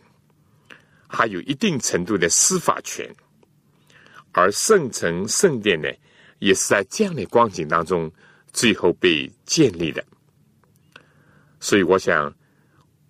[1.07, 3.07] 还有一定程度的司法权，
[4.31, 5.87] 而圣城圣殿呢，
[6.39, 8.11] 也是在这样的光景当中
[8.51, 10.03] 最后被建立的。
[11.59, 12.35] 所以，我想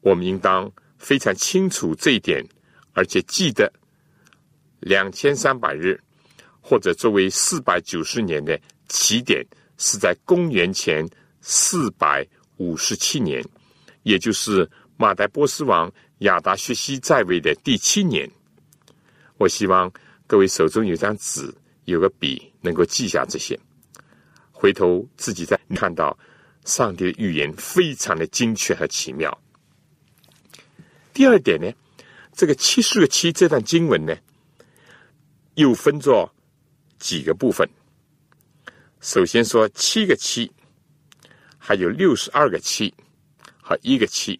[0.02, 2.46] 我们应当非常清楚这一点，
[2.92, 3.72] 而且记得
[4.80, 6.00] 两千三百日
[6.62, 9.46] 或者作为四百九十年的起点
[9.78, 11.08] 是在公元前
[11.42, 13.44] 四百五十七年，
[14.04, 15.92] 也就是马代波斯王。
[16.20, 18.30] 亚达薛西在位的第七年，
[19.38, 19.90] 我希望
[20.28, 21.50] 各位手中有张纸，
[21.86, 23.58] 有个笔，能够记下这些。
[24.52, 26.20] 回头自己再看到
[26.66, 29.32] 上帝的预言，非常的精确和奇妙。
[31.14, 31.72] 第二点呢，
[32.34, 34.14] 这个七十个七这段经文呢，
[35.60, 36.34] 又分作
[37.00, 37.70] 几个部分。
[39.02, 40.50] 首先说七个七，
[41.58, 42.94] 还有六十二个七
[43.62, 44.40] 和一个七。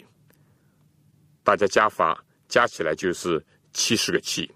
[1.44, 4.50] 大家加法加起来就是七十个七，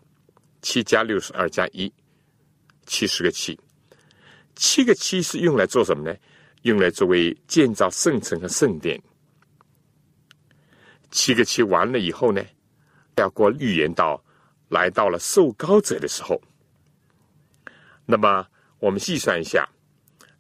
[0.62, 1.92] 七加六十二加一，
[2.86, 3.60] 七十个七。
[4.56, 6.18] 七个七是用来做什么呢？
[6.62, 8.98] 用来作为建造圣城和圣殿。
[11.12, 12.42] 七个七完了以后呢，
[13.18, 14.24] 要过预言到
[14.70, 16.42] 来到了受高者的时候。
[18.06, 18.46] 那么
[18.80, 19.68] 我们计算一下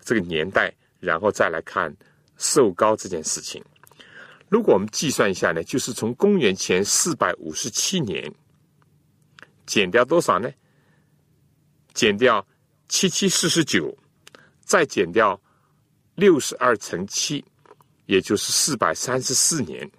[0.01, 1.95] 这个年代，然后再来看
[2.37, 3.63] 瘦高这件事情。
[4.49, 8.31] 如果我们计算一下呢，就是从公元前四百五十七年
[9.65, 10.51] 减掉多少呢？
[11.93, 12.45] 减掉
[12.87, 13.95] 七七四十九，
[14.59, 15.39] 再减掉
[16.15, 17.43] 六十二乘七，
[18.05, 19.89] 也就是四百三十四年，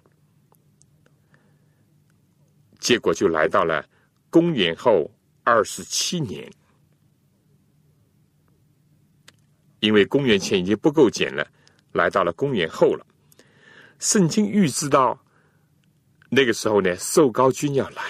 [2.79, 3.85] 结果就来到了
[4.29, 5.09] 公元后
[5.43, 6.49] 二十七年。
[9.85, 11.47] 因为公元前已经不够减了，
[11.93, 13.05] 来到了公元后了。
[13.99, 15.17] 圣经预知到
[16.29, 18.01] 那个时候呢，受高君要来，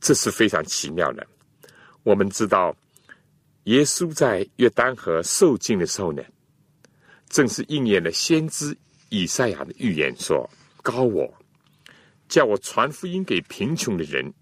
[0.00, 1.26] 这是非常奇妙的。
[2.04, 2.74] 我们知道，
[3.64, 6.22] 耶稣在约旦河受浸的时候呢，
[7.28, 8.76] 正是应验了先知
[9.08, 10.48] 以赛亚的预言，说
[10.82, 11.34] ：“高我，
[12.28, 14.32] 叫我传福音给贫穷的人。”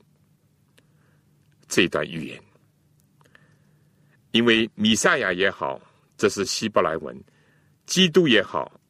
[1.66, 2.40] 这段预言，
[4.34, 5.80] 因为米赛亚也好，
[6.16, 7.16] 这是希伯来文；
[7.86, 8.80] 基督也好。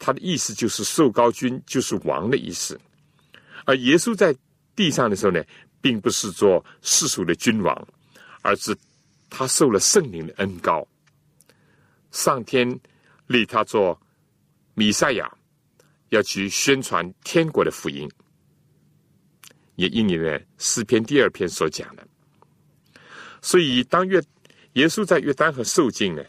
[0.00, 2.78] 他的意思就是受高君，就是王的意思。
[3.64, 4.34] 而耶稣在
[4.74, 5.40] 地上的时候呢，
[5.80, 7.88] 并不是做世俗的君王，
[8.42, 8.76] 而是
[9.30, 10.84] 他受了圣灵的恩高，
[12.10, 12.68] 上天
[13.28, 13.96] 立他做
[14.74, 15.32] 弥赛亚，
[16.08, 18.10] 要去宣传天国的福音。
[19.76, 22.04] 也应验了诗篇第二篇所讲的。
[23.44, 24.22] 所以，当约
[24.72, 26.24] 耶稣在约旦河受尽呢，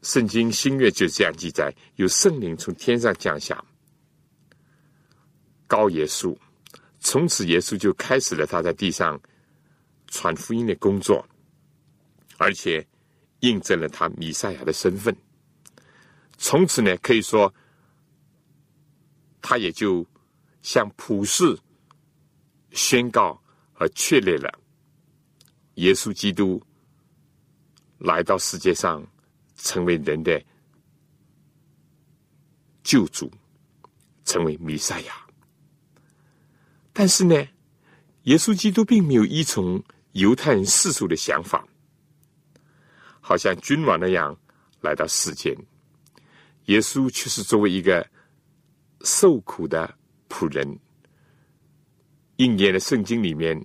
[0.00, 3.62] 圣经新约就这样记载：有圣灵从天上降下，
[5.66, 6.34] 高耶稣。
[7.00, 9.20] 从此，耶稣就开始了他在地上
[10.06, 11.22] 传福音的工作，
[12.38, 12.84] 而且
[13.40, 15.14] 印证了他弥赛亚的身份。
[16.38, 17.52] 从此呢，可以说，
[19.42, 20.04] 他也就
[20.62, 21.58] 向普世
[22.70, 23.38] 宣告
[23.74, 24.50] 和确立了
[25.76, 26.62] 耶稣基督
[27.98, 29.06] 来到世界上，
[29.56, 30.42] 成为人的
[32.82, 33.30] 救主，
[34.24, 35.26] 成为弥赛亚。
[36.92, 37.34] 但是呢，
[38.22, 41.66] 耶稣基督并没有依从犹太人世俗的想法，
[43.20, 44.38] 好像君王那样
[44.80, 45.54] 来到世间。
[46.66, 48.08] 耶稣却是作为一个
[49.02, 49.94] 受苦的
[50.28, 50.78] 仆人，
[52.36, 53.62] 应验了圣经里面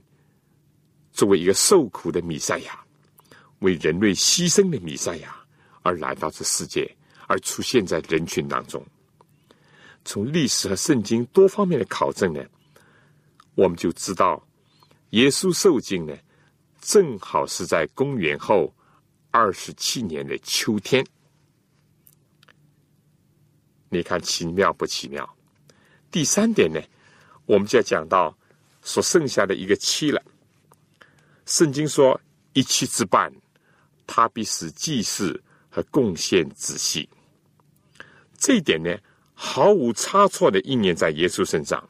[1.11, 2.79] 作为一个受苦的弥赛亚，
[3.59, 5.35] 为人类牺牲的弥赛亚
[5.81, 6.89] 而来到这世界，
[7.27, 8.83] 而出现在人群当中。
[10.03, 12.43] 从历史和圣经多方面的考证呢？
[13.55, 14.41] 我们就知道，
[15.11, 16.17] 耶稣受尽呢，
[16.79, 18.73] 正好是在公元后
[19.29, 21.05] 二十七年的秋天。
[23.89, 25.37] 你看奇妙不奇妙？
[26.09, 26.81] 第三点呢，
[27.45, 28.35] 我们就要讲到
[28.81, 30.23] 所剩下的一个期了。
[31.51, 32.17] 圣经说，
[32.53, 33.29] 一气之半，
[34.07, 35.37] 他必使祭祀
[35.69, 37.09] 和贡献仔细。
[38.37, 38.97] 这一点呢，
[39.33, 41.85] 毫无差错的应验在耶稣身上。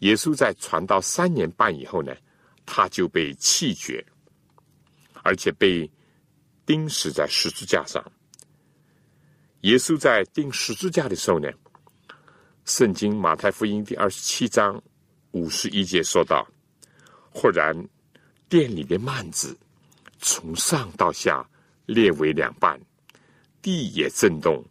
[0.00, 2.14] 耶稣在传道三年半以后呢，
[2.66, 4.04] 他就被弃绝，
[5.22, 5.90] 而且被
[6.66, 8.04] 钉死在十字架上。
[9.62, 11.48] 耶稣在钉十字架的时候呢，
[12.66, 14.78] 圣经马太福音第二十七章
[15.30, 16.46] 五十一节说道
[17.32, 17.74] ：“忽然
[18.50, 19.56] 殿里的幔子
[20.18, 21.42] 从上到下
[21.86, 22.78] 裂为两半，
[23.62, 24.62] 地也震动，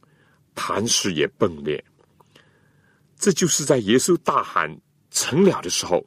[0.54, 1.84] 磐石也崩裂。”
[3.18, 4.80] 这就是在耶稣大喊。
[5.12, 6.06] 成了的时候，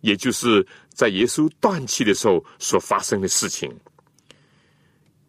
[0.00, 3.72] 也就是在耶稣断气的时候所发生的事情。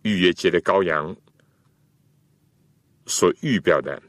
[0.01, 1.15] 逾越节的羔羊
[3.05, 4.01] 所预表的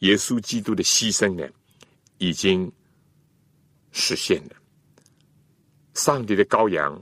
[0.00, 1.48] 耶稣基督的牺牲呢，
[2.18, 2.70] 已经
[3.92, 4.56] 实现了。
[5.98, 6.96] 上帝的羔羊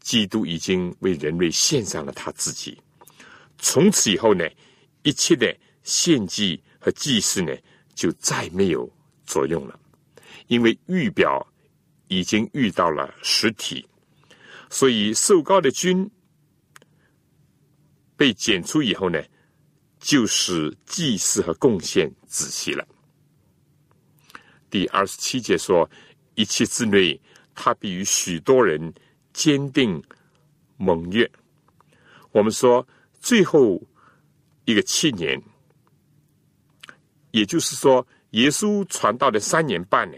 [0.00, 2.80] 基督已经为人类献上了他自己。
[3.58, 4.48] 从此以后呢，
[5.02, 7.54] 一切的献祭和祭祀呢，
[7.94, 8.90] 就再没有
[9.26, 9.78] 作用了。
[10.46, 11.46] 因为预表
[12.08, 13.86] 已经遇到了实体，
[14.70, 16.10] 所以受膏的君
[18.16, 19.22] 被剪出以后呢，
[19.98, 22.88] 就是祭祀和贡献仔细了。
[24.70, 25.88] 第二十七节说
[26.36, 27.20] ：“一切之内，
[27.54, 28.92] 他必与许多人
[29.32, 30.02] 坚定
[30.76, 31.30] 盟约。”
[32.32, 32.86] 我们说
[33.20, 33.82] 最后
[34.64, 35.40] 一个七年，
[37.32, 40.16] 也就是说，耶稣传道的三年半呢。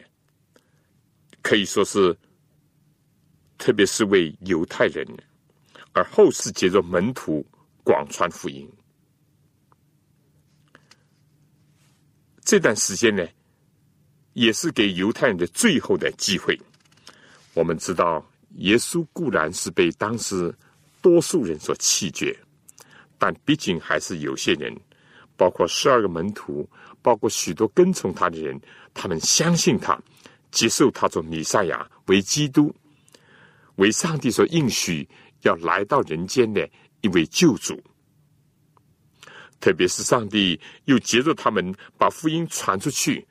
[1.41, 2.17] 可以说是，
[3.59, 5.05] 特别是为犹太人，
[5.93, 7.45] 而后世接着门徒
[7.83, 8.71] 广传福音。
[12.45, 13.27] 这段时间呢，
[14.35, 16.57] 也是给犹太人的最后的机会。
[17.55, 18.25] 我们知道，
[18.57, 20.55] 耶稣固然是被当时
[21.01, 22.37] 多数人所弃绝，
[23.19, 24.75] 但毕竟还是有些人，
[25.37, 26.69] 包括十二个门徒，
[27.03, 28.61] 包括许多跟从他的人，
[28.95, 30.01] 他们相信他。
[30.51, 32.75] 接受他做弥赛亚，为基督，
[33.77, 35.09] 为上帝所应许
[35.41, 36.69] 要来到人间的
[37.01, 37.83] 一位救主。
[39.59, 43.27] 特别是上帝又接着他们把福音传出去，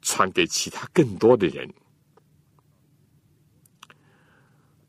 [0.00, 1.70] 传给其他更多的人。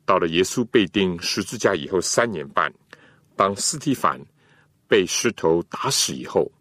[0.08, 2.74] 到了耶稣被钉十字架以后三年半，
[3.36, 4.20] 当斯提凡
[4.88, 6.52] 被石头打死以后，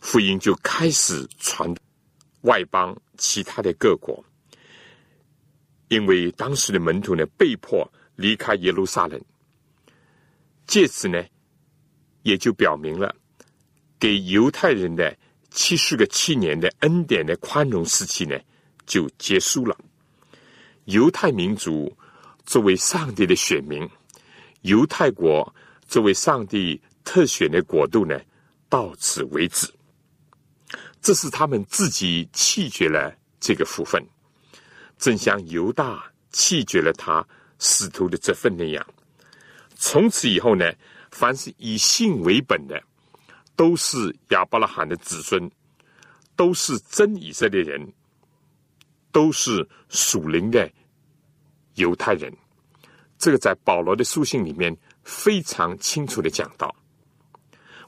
[0.00, 1.74] 福音就开始传。
[2.42, 4.22] 外邦其他的各国，
[5.88, 9.18] 因为当时的门徒呢被迫离开耶路撒冷，
[10.66, 11.24] 借此呢
[12.22, 13.16] 也就表明了
[13.98, 15.16] 给犹太人的
[15.50, 18.38] 七十个七年的恩典的宽容时期呢
[18.84, 19.74] 就结束了。
[20.84, 21.90] 犹太民族
[22.44, 23.88] 作为上帝的选民，
[24.62, 25.54] 犹太国
[25.86, 28.20] 作为上帝特选的国度呢，
[28.68, 29.72] 到此为止。
[31.00, 34.02] 这是他们自己弃绝了这个福分，
[34.98, 37.26] 正像犹大弃绝了他
[37.58, 38.86] 使徒的这份那样。
[39.74, 40.72] 从此以后呢，
[41.10, 42.82] 凡是以信为本的，
[43.54, 45.50] 都是亚伯拉罕的子孙，
[46.36, 47.92] 都是真以色列人，
[49.12, 50.70] 都是属灵的
[51.74, 52.32] 犹太人。
[53.18, 56.74] 这个在保罗的书信里面非常清楚的讲到。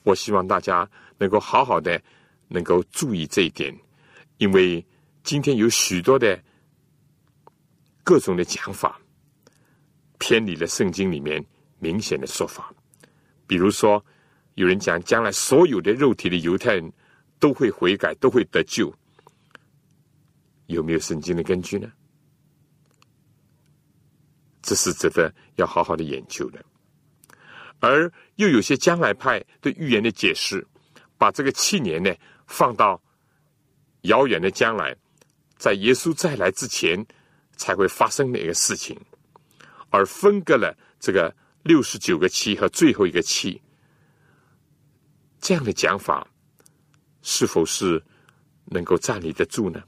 [0.02, 2.00] 我希望大家能够好好的
[2.48, 3.76] 能够注意这一点，
[4.38, 4.84] 因为
[5.22, 6.40] 今天有许多的
[8.02, 9.00] 各种的讲法
[10.18, 11.44] 偏离了圣经里面。
[11.78, 12.74] 明显的说法，
[13.46, 14.02] 比如说，
[14.54, 16.92] 有人讲将来所有的肉体的犹太人
[17.38, 18.90] 都会悔改，都会得救，
[20.68, 21.92] 有没有圣经的根据呢？
[24.66, 26.62] 这是值得要好好的研究的。
[27.80, 30.66] 而又有些将来派对预言的解释，
[31.16, 32.12] 把这个七年呢
[32.46, 33.00] 放到
[34.02, 34.94] 遥远的将来，
[35.56, 37.02] 在耶稣再来之前
[37.56, 39.00] 才会发生的一个事情，
[39.88, 41.34] 而分割了这个。
[41.66, 43.60] 六十九个七和最后一个七，
[45.40, 46.24] 这样的讲法
[47.22, 48.00] 是否是
[48.66, 49.82] 能够站立得住呢？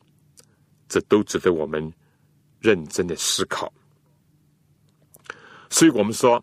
[0.89, 1.93] 这都值得我们
[2.59, 3.73] 认真的思考。
[5.71, 6.43] 所以我们说，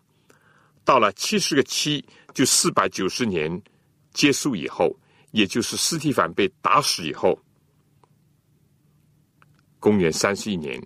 [0.84, 3.60] 到了七十个七，就四百九十年
[4.12, 4.96] 结束以后，
[5.32, 7.38] 也就是斯蒂凡被打死以后，
[9.78, 10.80] 公元三十一年。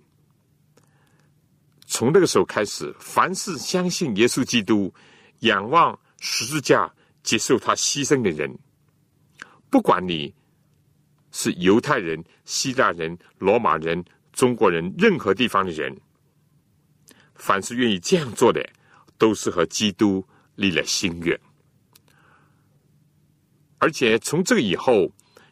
[1.85, 4.93] 从那个时候开始，凡是相信耶稣基督、
[5.39, 8.57] 仰望十字架、接受他牺牲的人，
[9.69, 10.33] 不管你
[11.31, 15.95] 是犹太人、希腊人、罗马人、中国人，任何地方的人，
[17.41, 18.63] 凡是愿意这样做的，
[19.17, 20.23] 都是和基督
[20.53, 21.37] 立了心愿。
[23.79, 25.11] 而且从这个以后，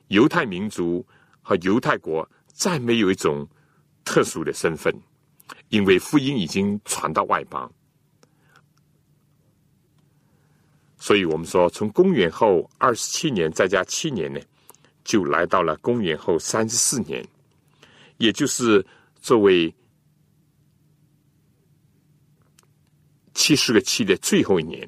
[0.09, 1.03] 犹太民族
[1.41, 3.47] 和犹太国再没有一种
[4.05, 4.93] 特殊的身份。
[5.69, 7.71] 因为福音已经传到外邦，
[10.97, 14.39] 所以我们说，从公元后二十七年再加七年呢，
[15.03, 17.23] 就来到了公元后三十四年，
[18.17, 18.85] 也就是
[19.21, 19.73] 作为
[23.39, 24.85] 七十个七的最后一年。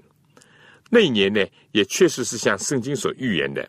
[0.89, 1.41] 那一年呢，
[1.72, 3.66] 也确实是像圣经所预言的，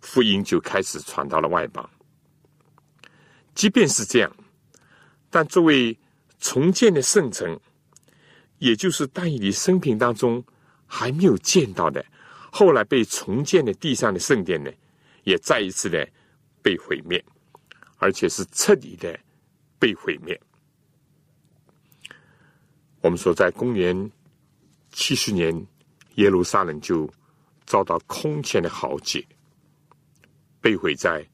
[0.00, 1.88] 福音就开始传到了外邦。
[3.54, 4.36] 即便是这样，
[5.28, 5.94] 但作为
[6.40, 7.60] 重建的圣城，
[8.56, 10.42] 也就是但以理生平当中
[10.86, 12.02] 还没有见到的，
[12.50, 14.70] 后来被重建的地上的圣殿呢，
[15.24, 16.08] 也再一次的
[16.62, 17.22] 被毁灭，
[17.98, 19.20] 而且是彻底的
[19.78, 20.40] 被毁灭。
[23.00, 24.10] 我们说，在公元
[24.90, 25.66] 七十年，
[26.16, 27.08] 耶路撒冷就
[27.64, 29.24] 遭到空前的豪劫，
[30.60, 31.24] 被毁在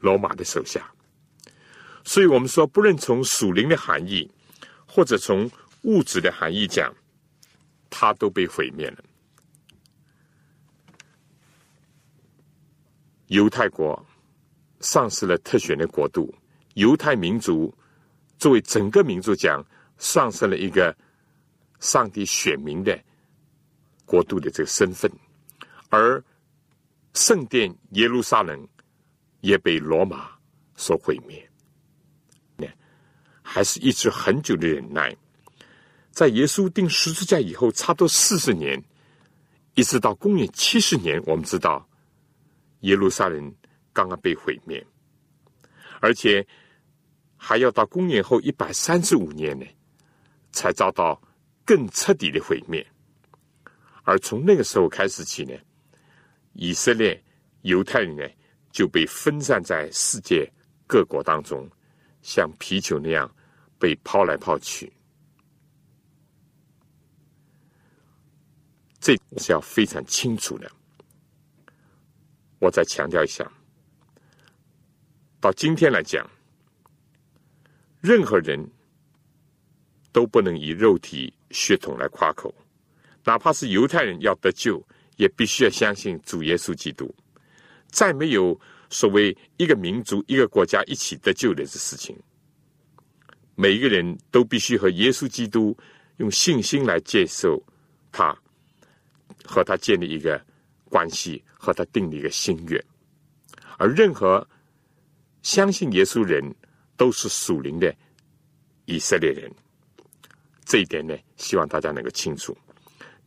[0.00, 0.90] 罗马的手下。
[2.04, 4.30] 所以我们说，不论从属灵的含义，
[4.86, 5.50] 或者从
[5.82, 6.92] 物质的含义讲，
[7.90, 9.04] 它都被毁灭了。
[13.28, 14.04] 犹太国
[14.80, 16.34] 丧失了特选的国度，
[16.74, 17.72] 犹太民族
[18.38, 19.64] 作为整个民族讲，
[20.02, 20.94] 丧失了一个
[21.78, 23.00] 上帝选民的
[24.04, 25.08] 国度的这个身份，
[25.90, 26.22] 而
[27.14, 28.68] 圣殿耶路撒冷
[29.42, 30.32] 也被罗马
[30.74, 31.48] 所毁灭。
[33.44, 35.14] 还是一直很久的忍耐，
[36.10, 38.82] 在耶稣钉十字架以后，差不多四十年，
[39.74, 41.86] 一直到公元七十年，我们知道
[42.80, 43.54] 耶路撒冷
[43.92, 44.84] 刚刚被毁灭，
[46.00, 46.46] 而且
[47.36, 49.66] 还要到公元后一百三十五年呢，
[50.52, 51.20] 才遭到
[51.64, 52.86] 更彻底的毁灭。
[54.04, 55.54] 而从那个时候开始起呢，
[56.52, 57.22] 以色列
[57.62, 58.24] 犹太人呢
[58.70, 60.50] 就被分散在世界
[60.86, 61.68] 各国当中，
[62.22, 63.28] 像皮球那样。
[63.78, 64.92] 被抛来抛去，
[69.00, 70.70] 这是要非常清楚的。
[72.60, 73.44] 我再强调一下，
[75.40, 76.24] 到今天来讲，
[78.00, 78.64] 任何人
[80.12, 82.54] 都不能以肉体血统来夸口，
[83.24, 84.80] 哪怕是犹太人要得救，
[85.16, 87.12] 也必须要相信主耶稣基督。
[87.88, 88.58] 再没有
[88.90, 92.16] 所谓一个民族、一个国家一起得救的这事情。
[93.54, 95.76] 每一个人都必须和耶稣基督
[96.16, 97.62] 用信心来接受
[98.10, 98.36] 他，
[99.44, 100.42] 和他建立一个
[100.88, 102.82] 关系，和他定立一个心愿。
[103.78, 104.46] 而任何
[105.42, 106.42] 相信耶稣人
[106.96, 107.94] 都是属灵的
[108.86, 109.50] 以色列人。
[110.72, 112.56] 这一点呢，希望大家能够清楚。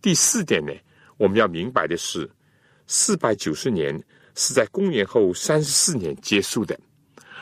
[0.01, 0.73] 第四点呢，
[1.15, 2.27] 我们要明白的是，
[2.87, 6.75] 四百九十年是在公元后三十四年结束的，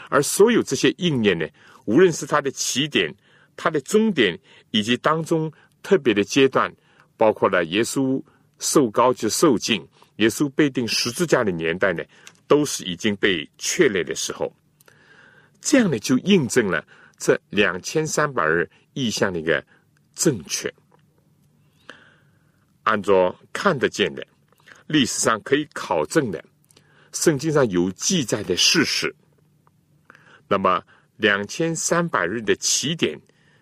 [0.09, 1.47] 而所有这些应验呢。
[1.85, 3.15] 无论是它的起点
[3.55, 4.37] 它的终点
[4.71, 5.49] 以及当中
[5.81, 6.69] 特别的阶段，
[7.15, 8.21] 包括了耶稣
[8.59, 9.87] 受高就受尽，
[10.17, 12.03] 耶稣被钉十字架的年代呢，
[12.45, 14.53] 都是已经被确立的时候。
[15.61, 16.85] 这样呢，就印证了
[17.17, 19.65] 这两千三百日意象的一个
[20.14, 20.74] 正确。
[22.84, 24.26] 按照看得见的、
[24.88, 26.43] 历史上可以考证的、
[27.11, 29.16] 圣经上有记载的事实，
[30.47, 30.84] 那么
[31.18, 33.20] 两千三百日的起点，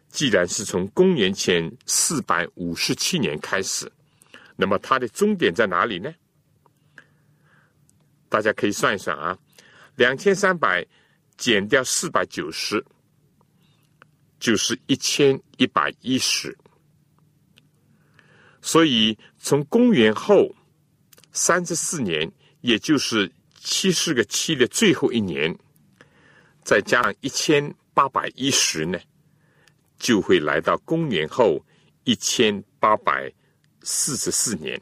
[0.09, 3.91] 既然是从公元前四百五十七年开始，
[4.55, 6.13] 那么它的终点在哪里呢？
[8.29, 9.37] 大家可以算一算啊，
[9.95, 10.85] 两千三百。
[11.37, 12.85] 减掉四百九十，
[14.41, 16.53] 就是一千一百一十。
[18.61, 20.53] 所以从公元后
[21.31, 22.29] 三十四年，
[22.59, 25.57] 也就是七十个七的最后一年，
[26.61, 28.99] 再加上一千八百一十呢，
[29.97, 31.65] 就会来到公元后
[32.03, 33.31] 一千八百
[33.83, 34.77] 四十四年。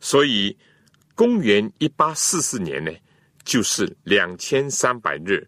[0.00, 0.56] 所以
[1.14, 2.90] 公元一八四四年呢。
[3.44, 5.46] 就是两千三百日，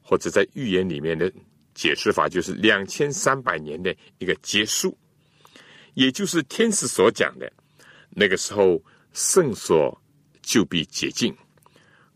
[0.00, 1.30] 或者在预言里面的
[1.78, 4.98] 解释法，就是两千三百年的一个结束，
[5.94, 7.48] 也就是天使所讲的，
[8.10, 9.96] 那个时候圣所
[10.42, 11.32] 就必洁净。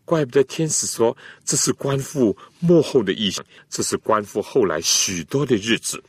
[0.03, 6.03] 怪不得天使说这是关乎幕后的意象，这是关乎后来许多的日子。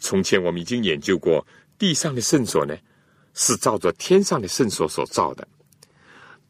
[0.00, 1.46] 从前我们已经研究过，
[1.78, 2.74] 地上的圣所呢，
[3.34, 5.46] 是照着天上的圣所所造的，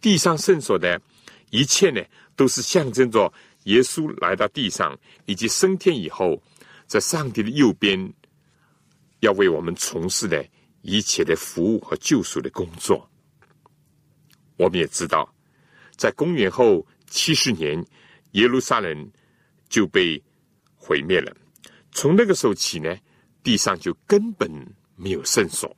[0.00, 1.02] 地上圣所的。
[1.50, 2.02] 一切呢，
[2.34, 3.32] 都是象征着
[3.66, 6.42] 耶稣来到地上，以及升天以后，
[6.86, 8.12] 在上帝的右边，
[9.20, 10.44] 要为我们从事的
[10.82, 13.08] 一切的服务和救赎的工作。
[14.56, 15.34] 我们也知道，
[15.96, 17.84] 在公元后七十年，
[18.32, 19.10] 耶路撒冷
[19.68, 20.22] 就被
[20.74, 21.36] 毁灭了。
[21.90, 22.96] 从那个时候起呢，
[23.42, 24.50] 地上就根本
[24.94, 25.76] 没有圣所。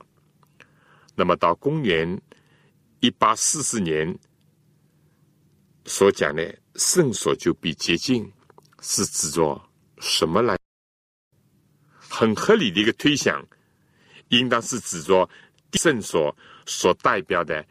[1.15, 2.21] 那么到公元
[3.01, 4.19] 一八四四年。
[5.87, 8.33] 所讲的圣所就比洁净，
[8.81, 9.61] 是指着
[9.99, 10.57] 什么来？
[12.09, 13.45] 很合理的一个推想，
[14.29, 15.29] 应当是指着
[15.73, 16.35] 圣所
[16.67, 17.67] 所代表的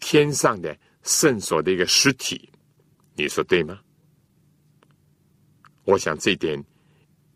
[0.00, 2.48] 天上的圣所的一个实体。
[3.14, 3.78] 你说对吗？
[5.84, 6.64] 我想这一点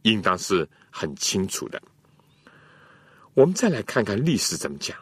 [0.02, 1.80] 应当是很清楚的。
[3.34, 4.96] 我们再来看看历史怎么讲，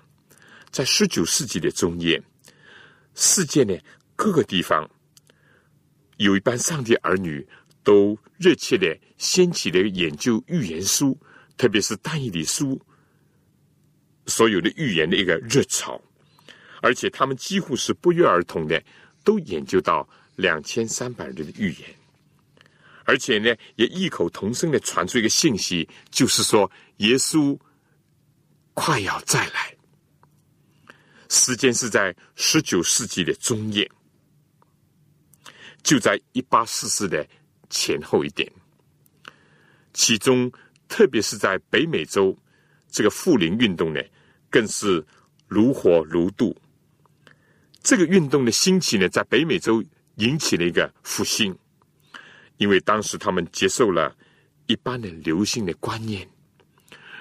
[0.71, 2.21] 在十九世纪的中叶，
[3.15, 3.79] 世界呢
[4.17, 4.91] 各个地方。
[6.19, 7.45] 有一班上帝儿女
[7.83, 11.19] 都热切的掀起了研究预言书，
[11.57, 12.81] 特别是但以理书
[14.27, 16.01] 所有的预言的一个热潮，
[16.83, 18.83] 而且他们几乎是不约而同的
[19.25, 21.89] 都研究到两千三百日的预言，
[23.05, 27.59] 而且呢也异口同声的传出一个信息，就是说耶稣
[28.75, 29.75] 快要再来，
[31.29, 33.91] 时间是在十九世纪的中叶。
[35.83, 37.27] 就在一八四四的
[37.71, 38.51] 前后一点，
[39.95, 40.51] 其中
[40.89, 42.37] 特别是在北美洲，
[42.91, 44.01] 这个富林运动呢，
[44.51, 45.05] 更是
[45.47, 46.55] 如火如荼。
[47.83, 49.83] 这个运动的兴起呢，在北美洲
[50.17, 51.57] 引起了一个复兴，
[52.59, 54.15] 因为当时他们接受了
[54.67, 56.29] 一般的流行的观念，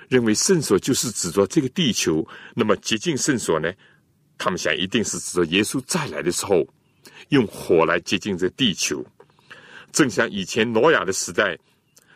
[0.09, 3.71] 认为圣所就是指着这个地球，那么接近圣所呢，
[4.37, 6.67] 他们想一定是指着耶稣再来的时候。
[7.29, 9.05] 用火来接近这地球，
[9.91, 11.57] 正像以前挪亚的时代，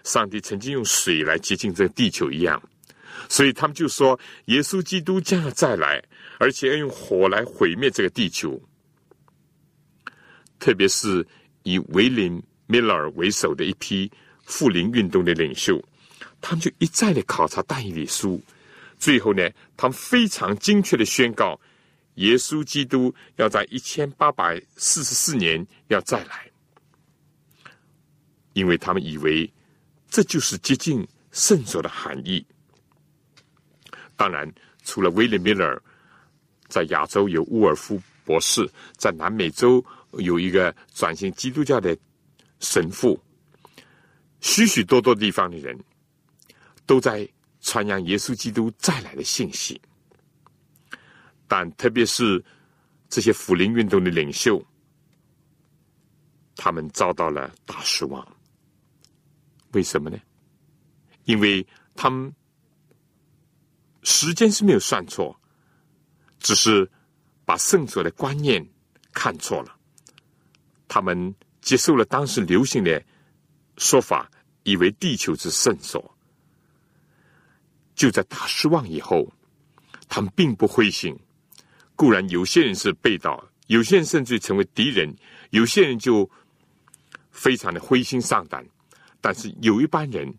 [0.03, 2.61] 上帝曾经用水来接近这地球一样。
[3.29, 6.03] 所以他们就说，耶稣基督将要再来，
[6.39, 8.59] 而且要用火来毁灭这个地球。
[10.59, 11.25] 特别是
[11.63, 12.31] 以威廉·
[12.67, 14.11] 米勒尔为首的一批
[14.45, 15.83] 富林运动的领袖，
[16.39, 18.41] 他们就一再的考察但以理书，
[18.97, 21.59] 最后呢，他们非常精确的宣告。
[22.16, 26.51] 耶稣基督要在一千八百四十四年要再来，
[28.53, 29.51] 因为他们以为
[30.09, 32.45] 这就是接近圣所的含义。
[34.18, 34.51] 当然，
[34.84, 35.82] 除了威廉·米勒，
[36.68, 39.84] 在亚洲有沃尔夫博士，在南美洲
[40.14, 41.97] 有一个转型基督教的
[42.59, 43.20] 神父，
[44.41, 45.78] 许许多多地方的人
[46.86, 47.28] 都在
[47.62, 49.82] 传扬耶稣基督再来的信息。
[51.52, 52.41] 但特别是
[53.10, 54.66] 这些福林运动的领袖，
[56.56, 58.26] 他们遭到了大失望。
[59.74, 60.18] 为什么呢？
[61.26, 62.34] 因为他们
[64.04, 65.38] 时间是没有算错，
[66.39, 66.89] 只是
[67.43, 68.66] 把圣所的观念
[69.12, 69.78] 看错了。
[70.88, 73.04] 他们接受了当时流行的
[73.76, 74.32] 说法，
[74.64, 76.18] 以为地球是圣所，
[77.93, 79.30] 就在大失望以后，
[80.08, 81.14] 他们并不灰心。
[82.02, 85.16] 固然有些人是被盗，有些人甚至成为敌人，
[85.52, 86.28] 有些人就
[87.30, 88.66] 非常的灰心丧胆。
[89.22, 90.34] 但是有一班人，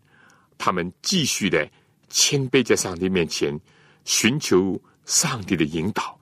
[0.57, 1.65] 他们继续的
[2.09, 3.57] 谦卑在上帝面前，
[4.03, 6.19] 寻求上帝的引导。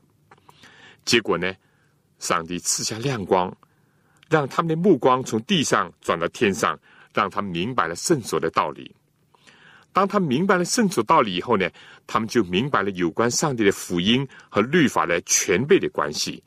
[1.05, 1.51] 结果呢，
[2.19, 3.51] 上帝赐下亮光，
[4.29, 6.79] 让他们的目光从地上转到天上，
[7.15, 8.95] 让他们明白了圣所的道理。
[9.91, 11.67] 当他明白了圣所道理以后呢，
[12.07, 16.43] 他们就明白了有关上帝的福音和律法的全备的关系。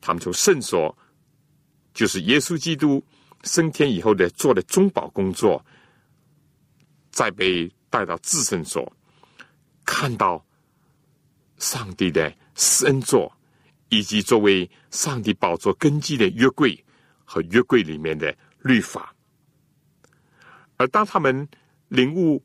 [0.00, 0.96] 他们从圣所，
[1.92, 3.04] 就是耶稣基督
[3.44, 5.64] 升天以后的做的中保工作，
[7.10, 8.90] 再被带到至圣所，
[9.84, 10.44] 看到
[11.58, 13.30] 上帝的施恩座，
[13.90, 16.82] 以及作为上帝宝座根基的约柜
[17.24, 19.14] 和约柜里面的律法。
[20.76, 21.46] 而当他们
[21.88, 22.42] 领悟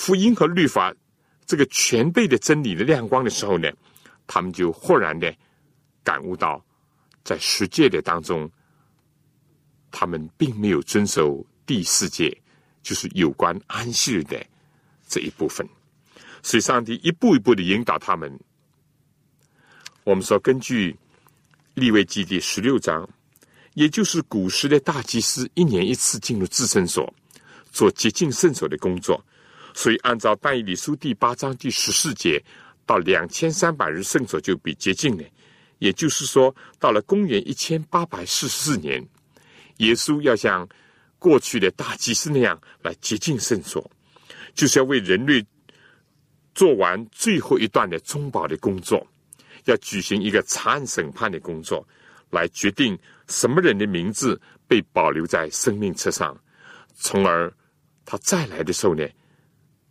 [0.00, 0.94] 福音和律法
[1.44, 3.70] 这个全备的真理的亮光的时候呢，
[4.26, 5.30] 他们就豁然的
[6.02, 6.64] 感悟到，
[7.22, 8.50] 在十诫的当中，
[9.90, 12.34] 他们并没有遵守第四诫，
[12.82, 14.42] 就是有关安息日的
[15.06, 15.68] 这一部分。
[16.42, 18.40] 所以，上帝一步一步的引导他们。
[20.04, 20.98] 我们说，根据
[21.74, 23.06] 立位记第十六章，
[23.74, 27.12] 也就是古时的大祭司一年一次进入至圣所。
[27.70, 29.22] 做洁净圣所的工作，
[29.74, 32.42] 所以按照但以理书第八章第十四节，
[32.84, 35.24] 到两千三百日圣所就被洁净了。
[35.78, 39.06] 也就是说，到了公元一千八百四十四年，
[39.78, 40.68] 耶稣要像
[41.18, 43.90] 过去的大祭司那样来洁净圣所，
[44.54, 45.44] 就是要为人类
[46.54, 49.06] 做完最后一段的中保的工作，
[49.64, 51.86] 要举行一个查案审判的工作，
[52.30, 52.98] 来决定
[53.28, 56.38] 什么人的名字被保留在生命册上，
[56.94, 57.52] 从而。
[58.02, 59.06] 他再来的时候呢，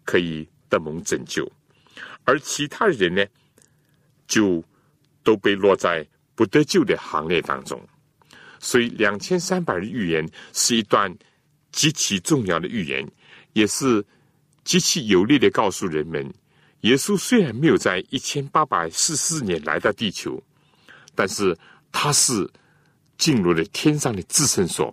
[0.10, 1.48] 可以得蒙拯救，
[2.24, 3.24] 而其他人呢，
[4.28, 4.64] 就
[5.22, 6.04] 都被落在
[6.34, 7.80] 不得救的行列当中。
[8.60, 11.16] 所以，两千三百日预言是一段
[11.72, 13.08] 极其重要的预言，
[13.54, 14.04] 也是
[14.64, 16.28] 极其有力的告诉人们：
[16.82, 20.42] 耶稣虽然没有在一千八百四四年来到地球，
[21.14, 21.56] 但是
[21.92, 22.50] 他是
[23.16, 24.92] 进入了天上的至圣所，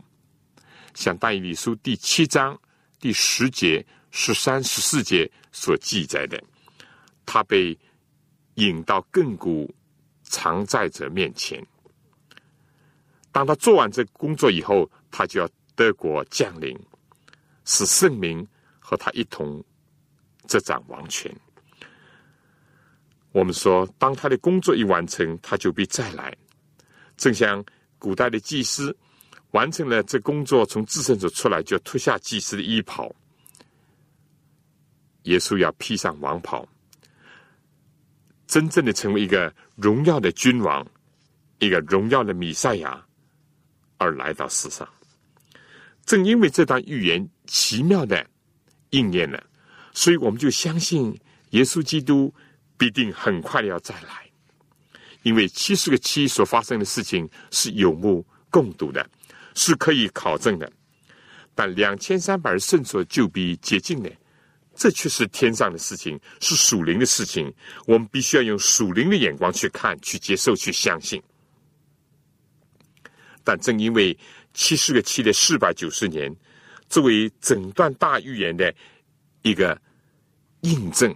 [0.92, 2.60] 像大以理书第七章。
[2.98, 6.42] 第十节、十三、十四节所记载的，
[7.24, 7.78] 他被
[8.54, 9.74] 引到亘古
[10.24, 11.64] 常在者面前。
[13.32, 16.78] 当他做完这工作以后，他就要德国降临，
[17.64, 18.46] 使圣明
[18.78, 19.62] 和他一同
[20.48, 21.30] 执掌王权。
[23.32, 26.34] 我们说，当他的工作一完成，他就必再来，
[27.18, 27.62] 正像
[27.98, 28.96] 古代的祭司。
[29.52, 33.14] 完成了这工作，从自圣所出来，就脱下祭司的衣袍。
[35.26, 36.66] 耶稣要披上王袍，
[38.48, 40.84] 真正的成为一个荣耀的君王，
[41.60, 43.00] 一个荣耀的弥赛亚，
[43.98, 44.88] 而来到世上。
[46.04, 48.26] 正因为这段预言奇妙的
[48.90, 49.40] 应验了，
[49.92, 51.16] 所以我们就相信
[51.50, 52.34] 耶稣基督
[52.76, 54.26] 必定很快的要再来。
[55.22, 59.08] 因为七十个七所发生的事情是有目共睹的。
[59.58, 60.70] 是可以考证的，
[61.54, 64.10] 但两千三百人圣所就比接近呢，
[64.76, 67.52] 这却是天上的事情，是属灵的事情。
[67.86, 71.20] 我们必须要用属灵的眼光去看、去接受、去相信。
[73.42, 74.16] 但正因为
[74.52, 76.34] 七十个七的四百九十年，
[76.88, 78.74] 作为整段大预言的
[79.42, 79.80] 一个
[80.60, 81.14] 印证，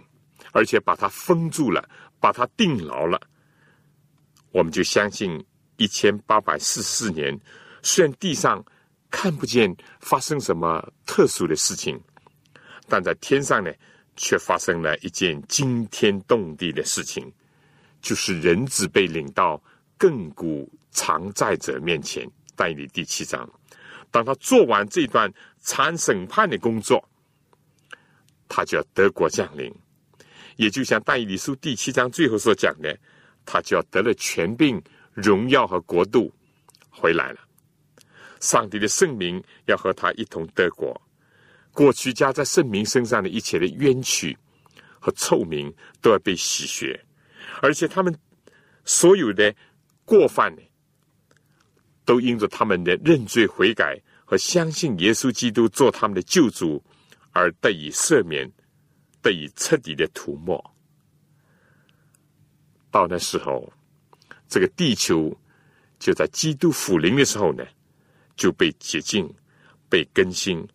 [0.53, 1.87] 而且把它封住了，
[2.19, 3.21] 把它定牢了，
[4.51, 5.43] 我们就相信
[5.77, 7.39] 一千八百四十四年。
[7.83, 8.63] 虽然地上
[9.09, 11.99] 看不见发生什么特殊的事情，
[12.91, 13.71] 但在天上呢，
[14.17, 17.31] 却发生了一件惊天动地的事情，
[18.01, 19.63] 就是人子被领到
[19.97, 22.29] 亘古常在者面前。
[22.53, 23.49] 但以理第七章，
[24.11, 25.31] 当他做完这段
[25.61, 27.01] 参审判的工作，
[28.49, 29.73] 他就要得国降临，
[30.57, 32.93] 也就像但以书第七章最后所讲的，
[33.45, 34.83] 他就要得了权柄、
[35.13, 36.29] 荣耀和国度
[36.89, 37.39] 回来了。
[38.41, 41.01] 上帝的圣名要和他一同得国，
[41.73, 44.37] 过去加在圣明身上的一切的冤屈
[44.99, 47.03] 和臭名都要被洗雪，
[47.61, 48.15] 而且他们
[48.85, 49.53] 所有的
[50.05, 50.61] 过犯呢，
[52.05, 56.83] 都因着他们的认罪悔改和相信耶稣基督做他们的救主
[57.31, 58.51] 而得以赦免，
[59.21, 60.73] 得以彻底的涂抹。
[62.89, 63.71] 到那时候，
[64.47, 65.35] 这个地球
[65.97, 67.65] 就在基督复临的时候呢。
[68.37, 69.31] 就被洁净、
[69.87, 70.67] 被更新，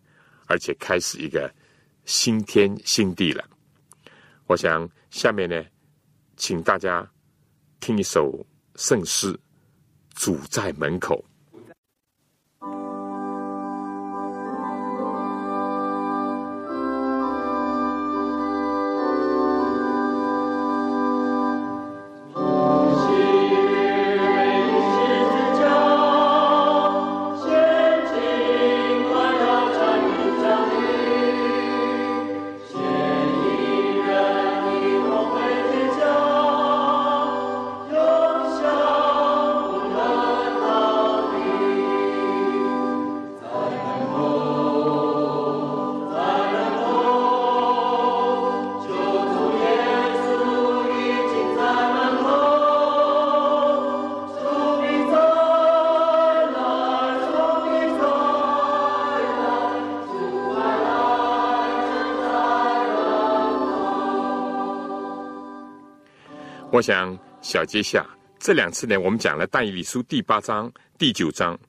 [0.47, 1.53] 而且开始一个
[2.05, 3.43] 新天新地了。
[4.47, 5.63] 我想下面呢，
[6.35, 7.07] 请大家
[7.79, 8.45] 听一首
[8.75, 9.31] 圣诗
[10.15, 11.23] 《主在门口》。
[66.77, 68.07] 我想小结下
[68.37, 71.59] 这两次呢，我们讲了《但以理书》第八章、第九章，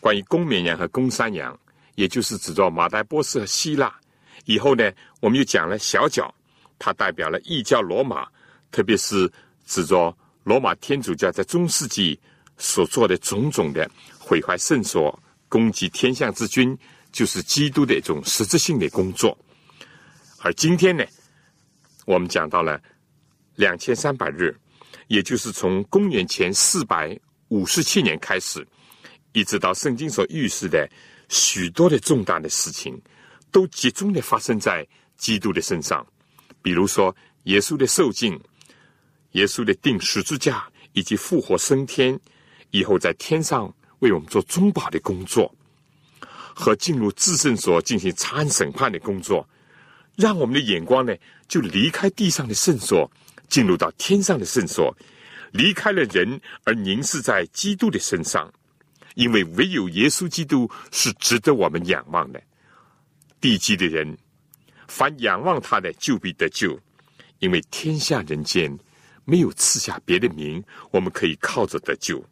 [0.00, 1.56] 关于公绵羊和公山羊，
[1.94, 3.94] 也就是指着马代波斯和希腊。
[4.44, 4.90] 以后呢，
[5.20, 6.34] 我们又讲了小脚，
[6.80, 8.26] 它代表了异教罗马，
[8.72, 9.30] 特别是
[9.66, 10.12] 指着
[10.42, 12.18] 罗马天主教在中世纪
[12.58, 13.88] 所做的种种的
[14.18, 15.16] 毁坏圣所、
[15.48, 16.76] 攻击天下之君，
[17.12, 19.38] 就是基督的一种实质性的工作。
[20.40, 21.04] 而今天呢，
[22.04, 22.82] 我们讲到了。
[23.56, 24.54] 两千三百日，
[25.08, 28.66] 也就是从公元前四百五十七年开始，
[29.32, 30.88] 一直到圣经所预示的
[31.28, 33.00] 许多的重大的事情，
[33.50, 34.86] 都集中的发生在
[35.16, 36.06] 基督的身上。
[36.62, 38.38] 比如说，耶稣的受尽，
[39.32, 42.18] 耶稣的定十字架，以及复活升天
[42.70, 45.54] 以后在天上为我们做中保的工作，
[46.54, 49.48] 和进入至圣所进行查案审判的工作，
[50.16, 51.14] 让我们的眼光呢，
[51.46, 53.10] 就离开地上的圣所。
[53.48, 54.96] 进入到天上的圣所，
[55.52, 58.52] 离开了人而凝视在基督的身上，
[59.14, 62.42] 因为唯有耶稣基督是值得我们仰望的。
[63.40, 64.16] 地基的人，
[64.88, 66.78] 凡仰望他的，就必得救，
[67.38, 68.76] 因为天下人间
[69.24, 72.24] 没有赐下别的名，我们可以靠着得救。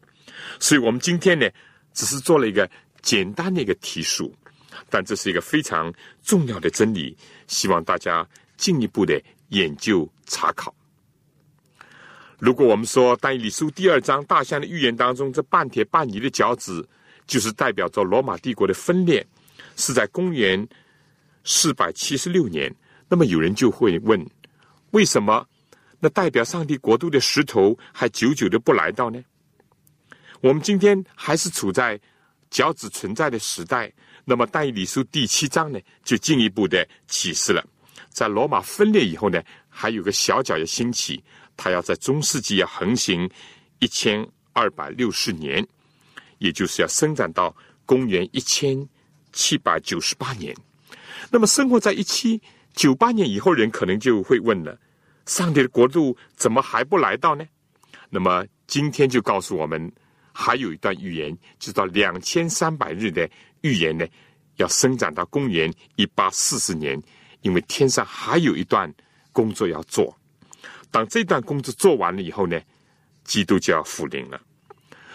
[0.59, 1.47] 所以，我们今天呢，
[1.93, 2.69] 只是做了一个
[3.01, 4.35] 简单的一个提述，
[4.89, 5.93] 但这是一个非常
[6.23, 7.15] 重要的真理，
[7.47, 10.75] 希望大家进一步的研究查考。
[12.45, 16.87] 如果我们说《但以理书》第二章大象的预言当中，这半铁半泥的脚趾，
[17.25, 19.25] 就是代表着罗马帝国的分裂，
[19.77, 20.63] 是在公元
[21.43, 22.71] 四百七十六年。
[23.09, 24.23] 那么有人就会问：
[24.91, 25.43] 为什么
[25.99, 29.19] 那代表上帝国度的石头还久久的不来到呢？
[30.39, 31.99] 我们今天还是处在
[32.51, 33.91] 脚趾存在的时代。
[34.23, 37.65] 那么《但以理书》第七章呢，就进一步的启示了，
[38.09, 41.23] 在罗马分裂以后呢，还有个小脚要兴起。
[41.57, 43.29] 他要在中世纪要横行
[43.79, 45.65] 一千二百六十年，
[46.37, 48.87] 也就是要生长到公元一千
[49.31, 50.55] 七百九十八年。
[51.29, 52.41] 那么，生活在一七
[52.73, 54.77] 九八年以后，人可能就会问了：
[55.25, 57.45] 上帝的国度怎么还不来到呢？
[58.09, 59.91] 那么，今天就告诉我们，
[60.31, 63.29] 还有一段预言，就到两千三百日的
[63.61, 64.05] 预言呢，
[64.57, 67.01] 要生长到公元一八四十年，
[67.41, 68.93] 因为天上还有一段
[69.31, 70.15] 工作要做。
[70.91, 72.59] 当这段工作做完了以后呢，
[73.23, 74.39] 基督就要复临了。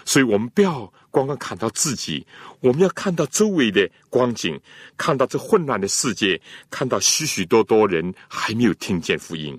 [0.04, 2.26] 所以我们不要光光看到自己，
[2.60, 4.58] 我们要看到周围的光景，
[4.96, 6.40] 看到这混乱的世界，
[6.70, 9.56] 看到许许多多人还没有听见福音。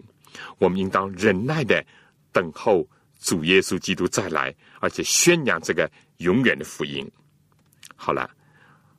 [0.57, 1.83] 我们应当忍耐的
[2.31, 2.85] 等候
[3.19, 7.09] 主耶稣基督再来，而且宣扬这个永远的福音。
[7.95, 8.29] 好了，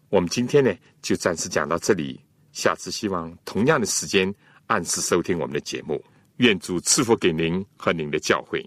[0.08, 2.20] 我们今天呢就暂时讲到这里，
[2.52, 4.32] 下次希望同样的时间
[4.68, 6.02] 按时收听我们的节目。
[6.42, 8.60] 愿主赐福给您和您的教会。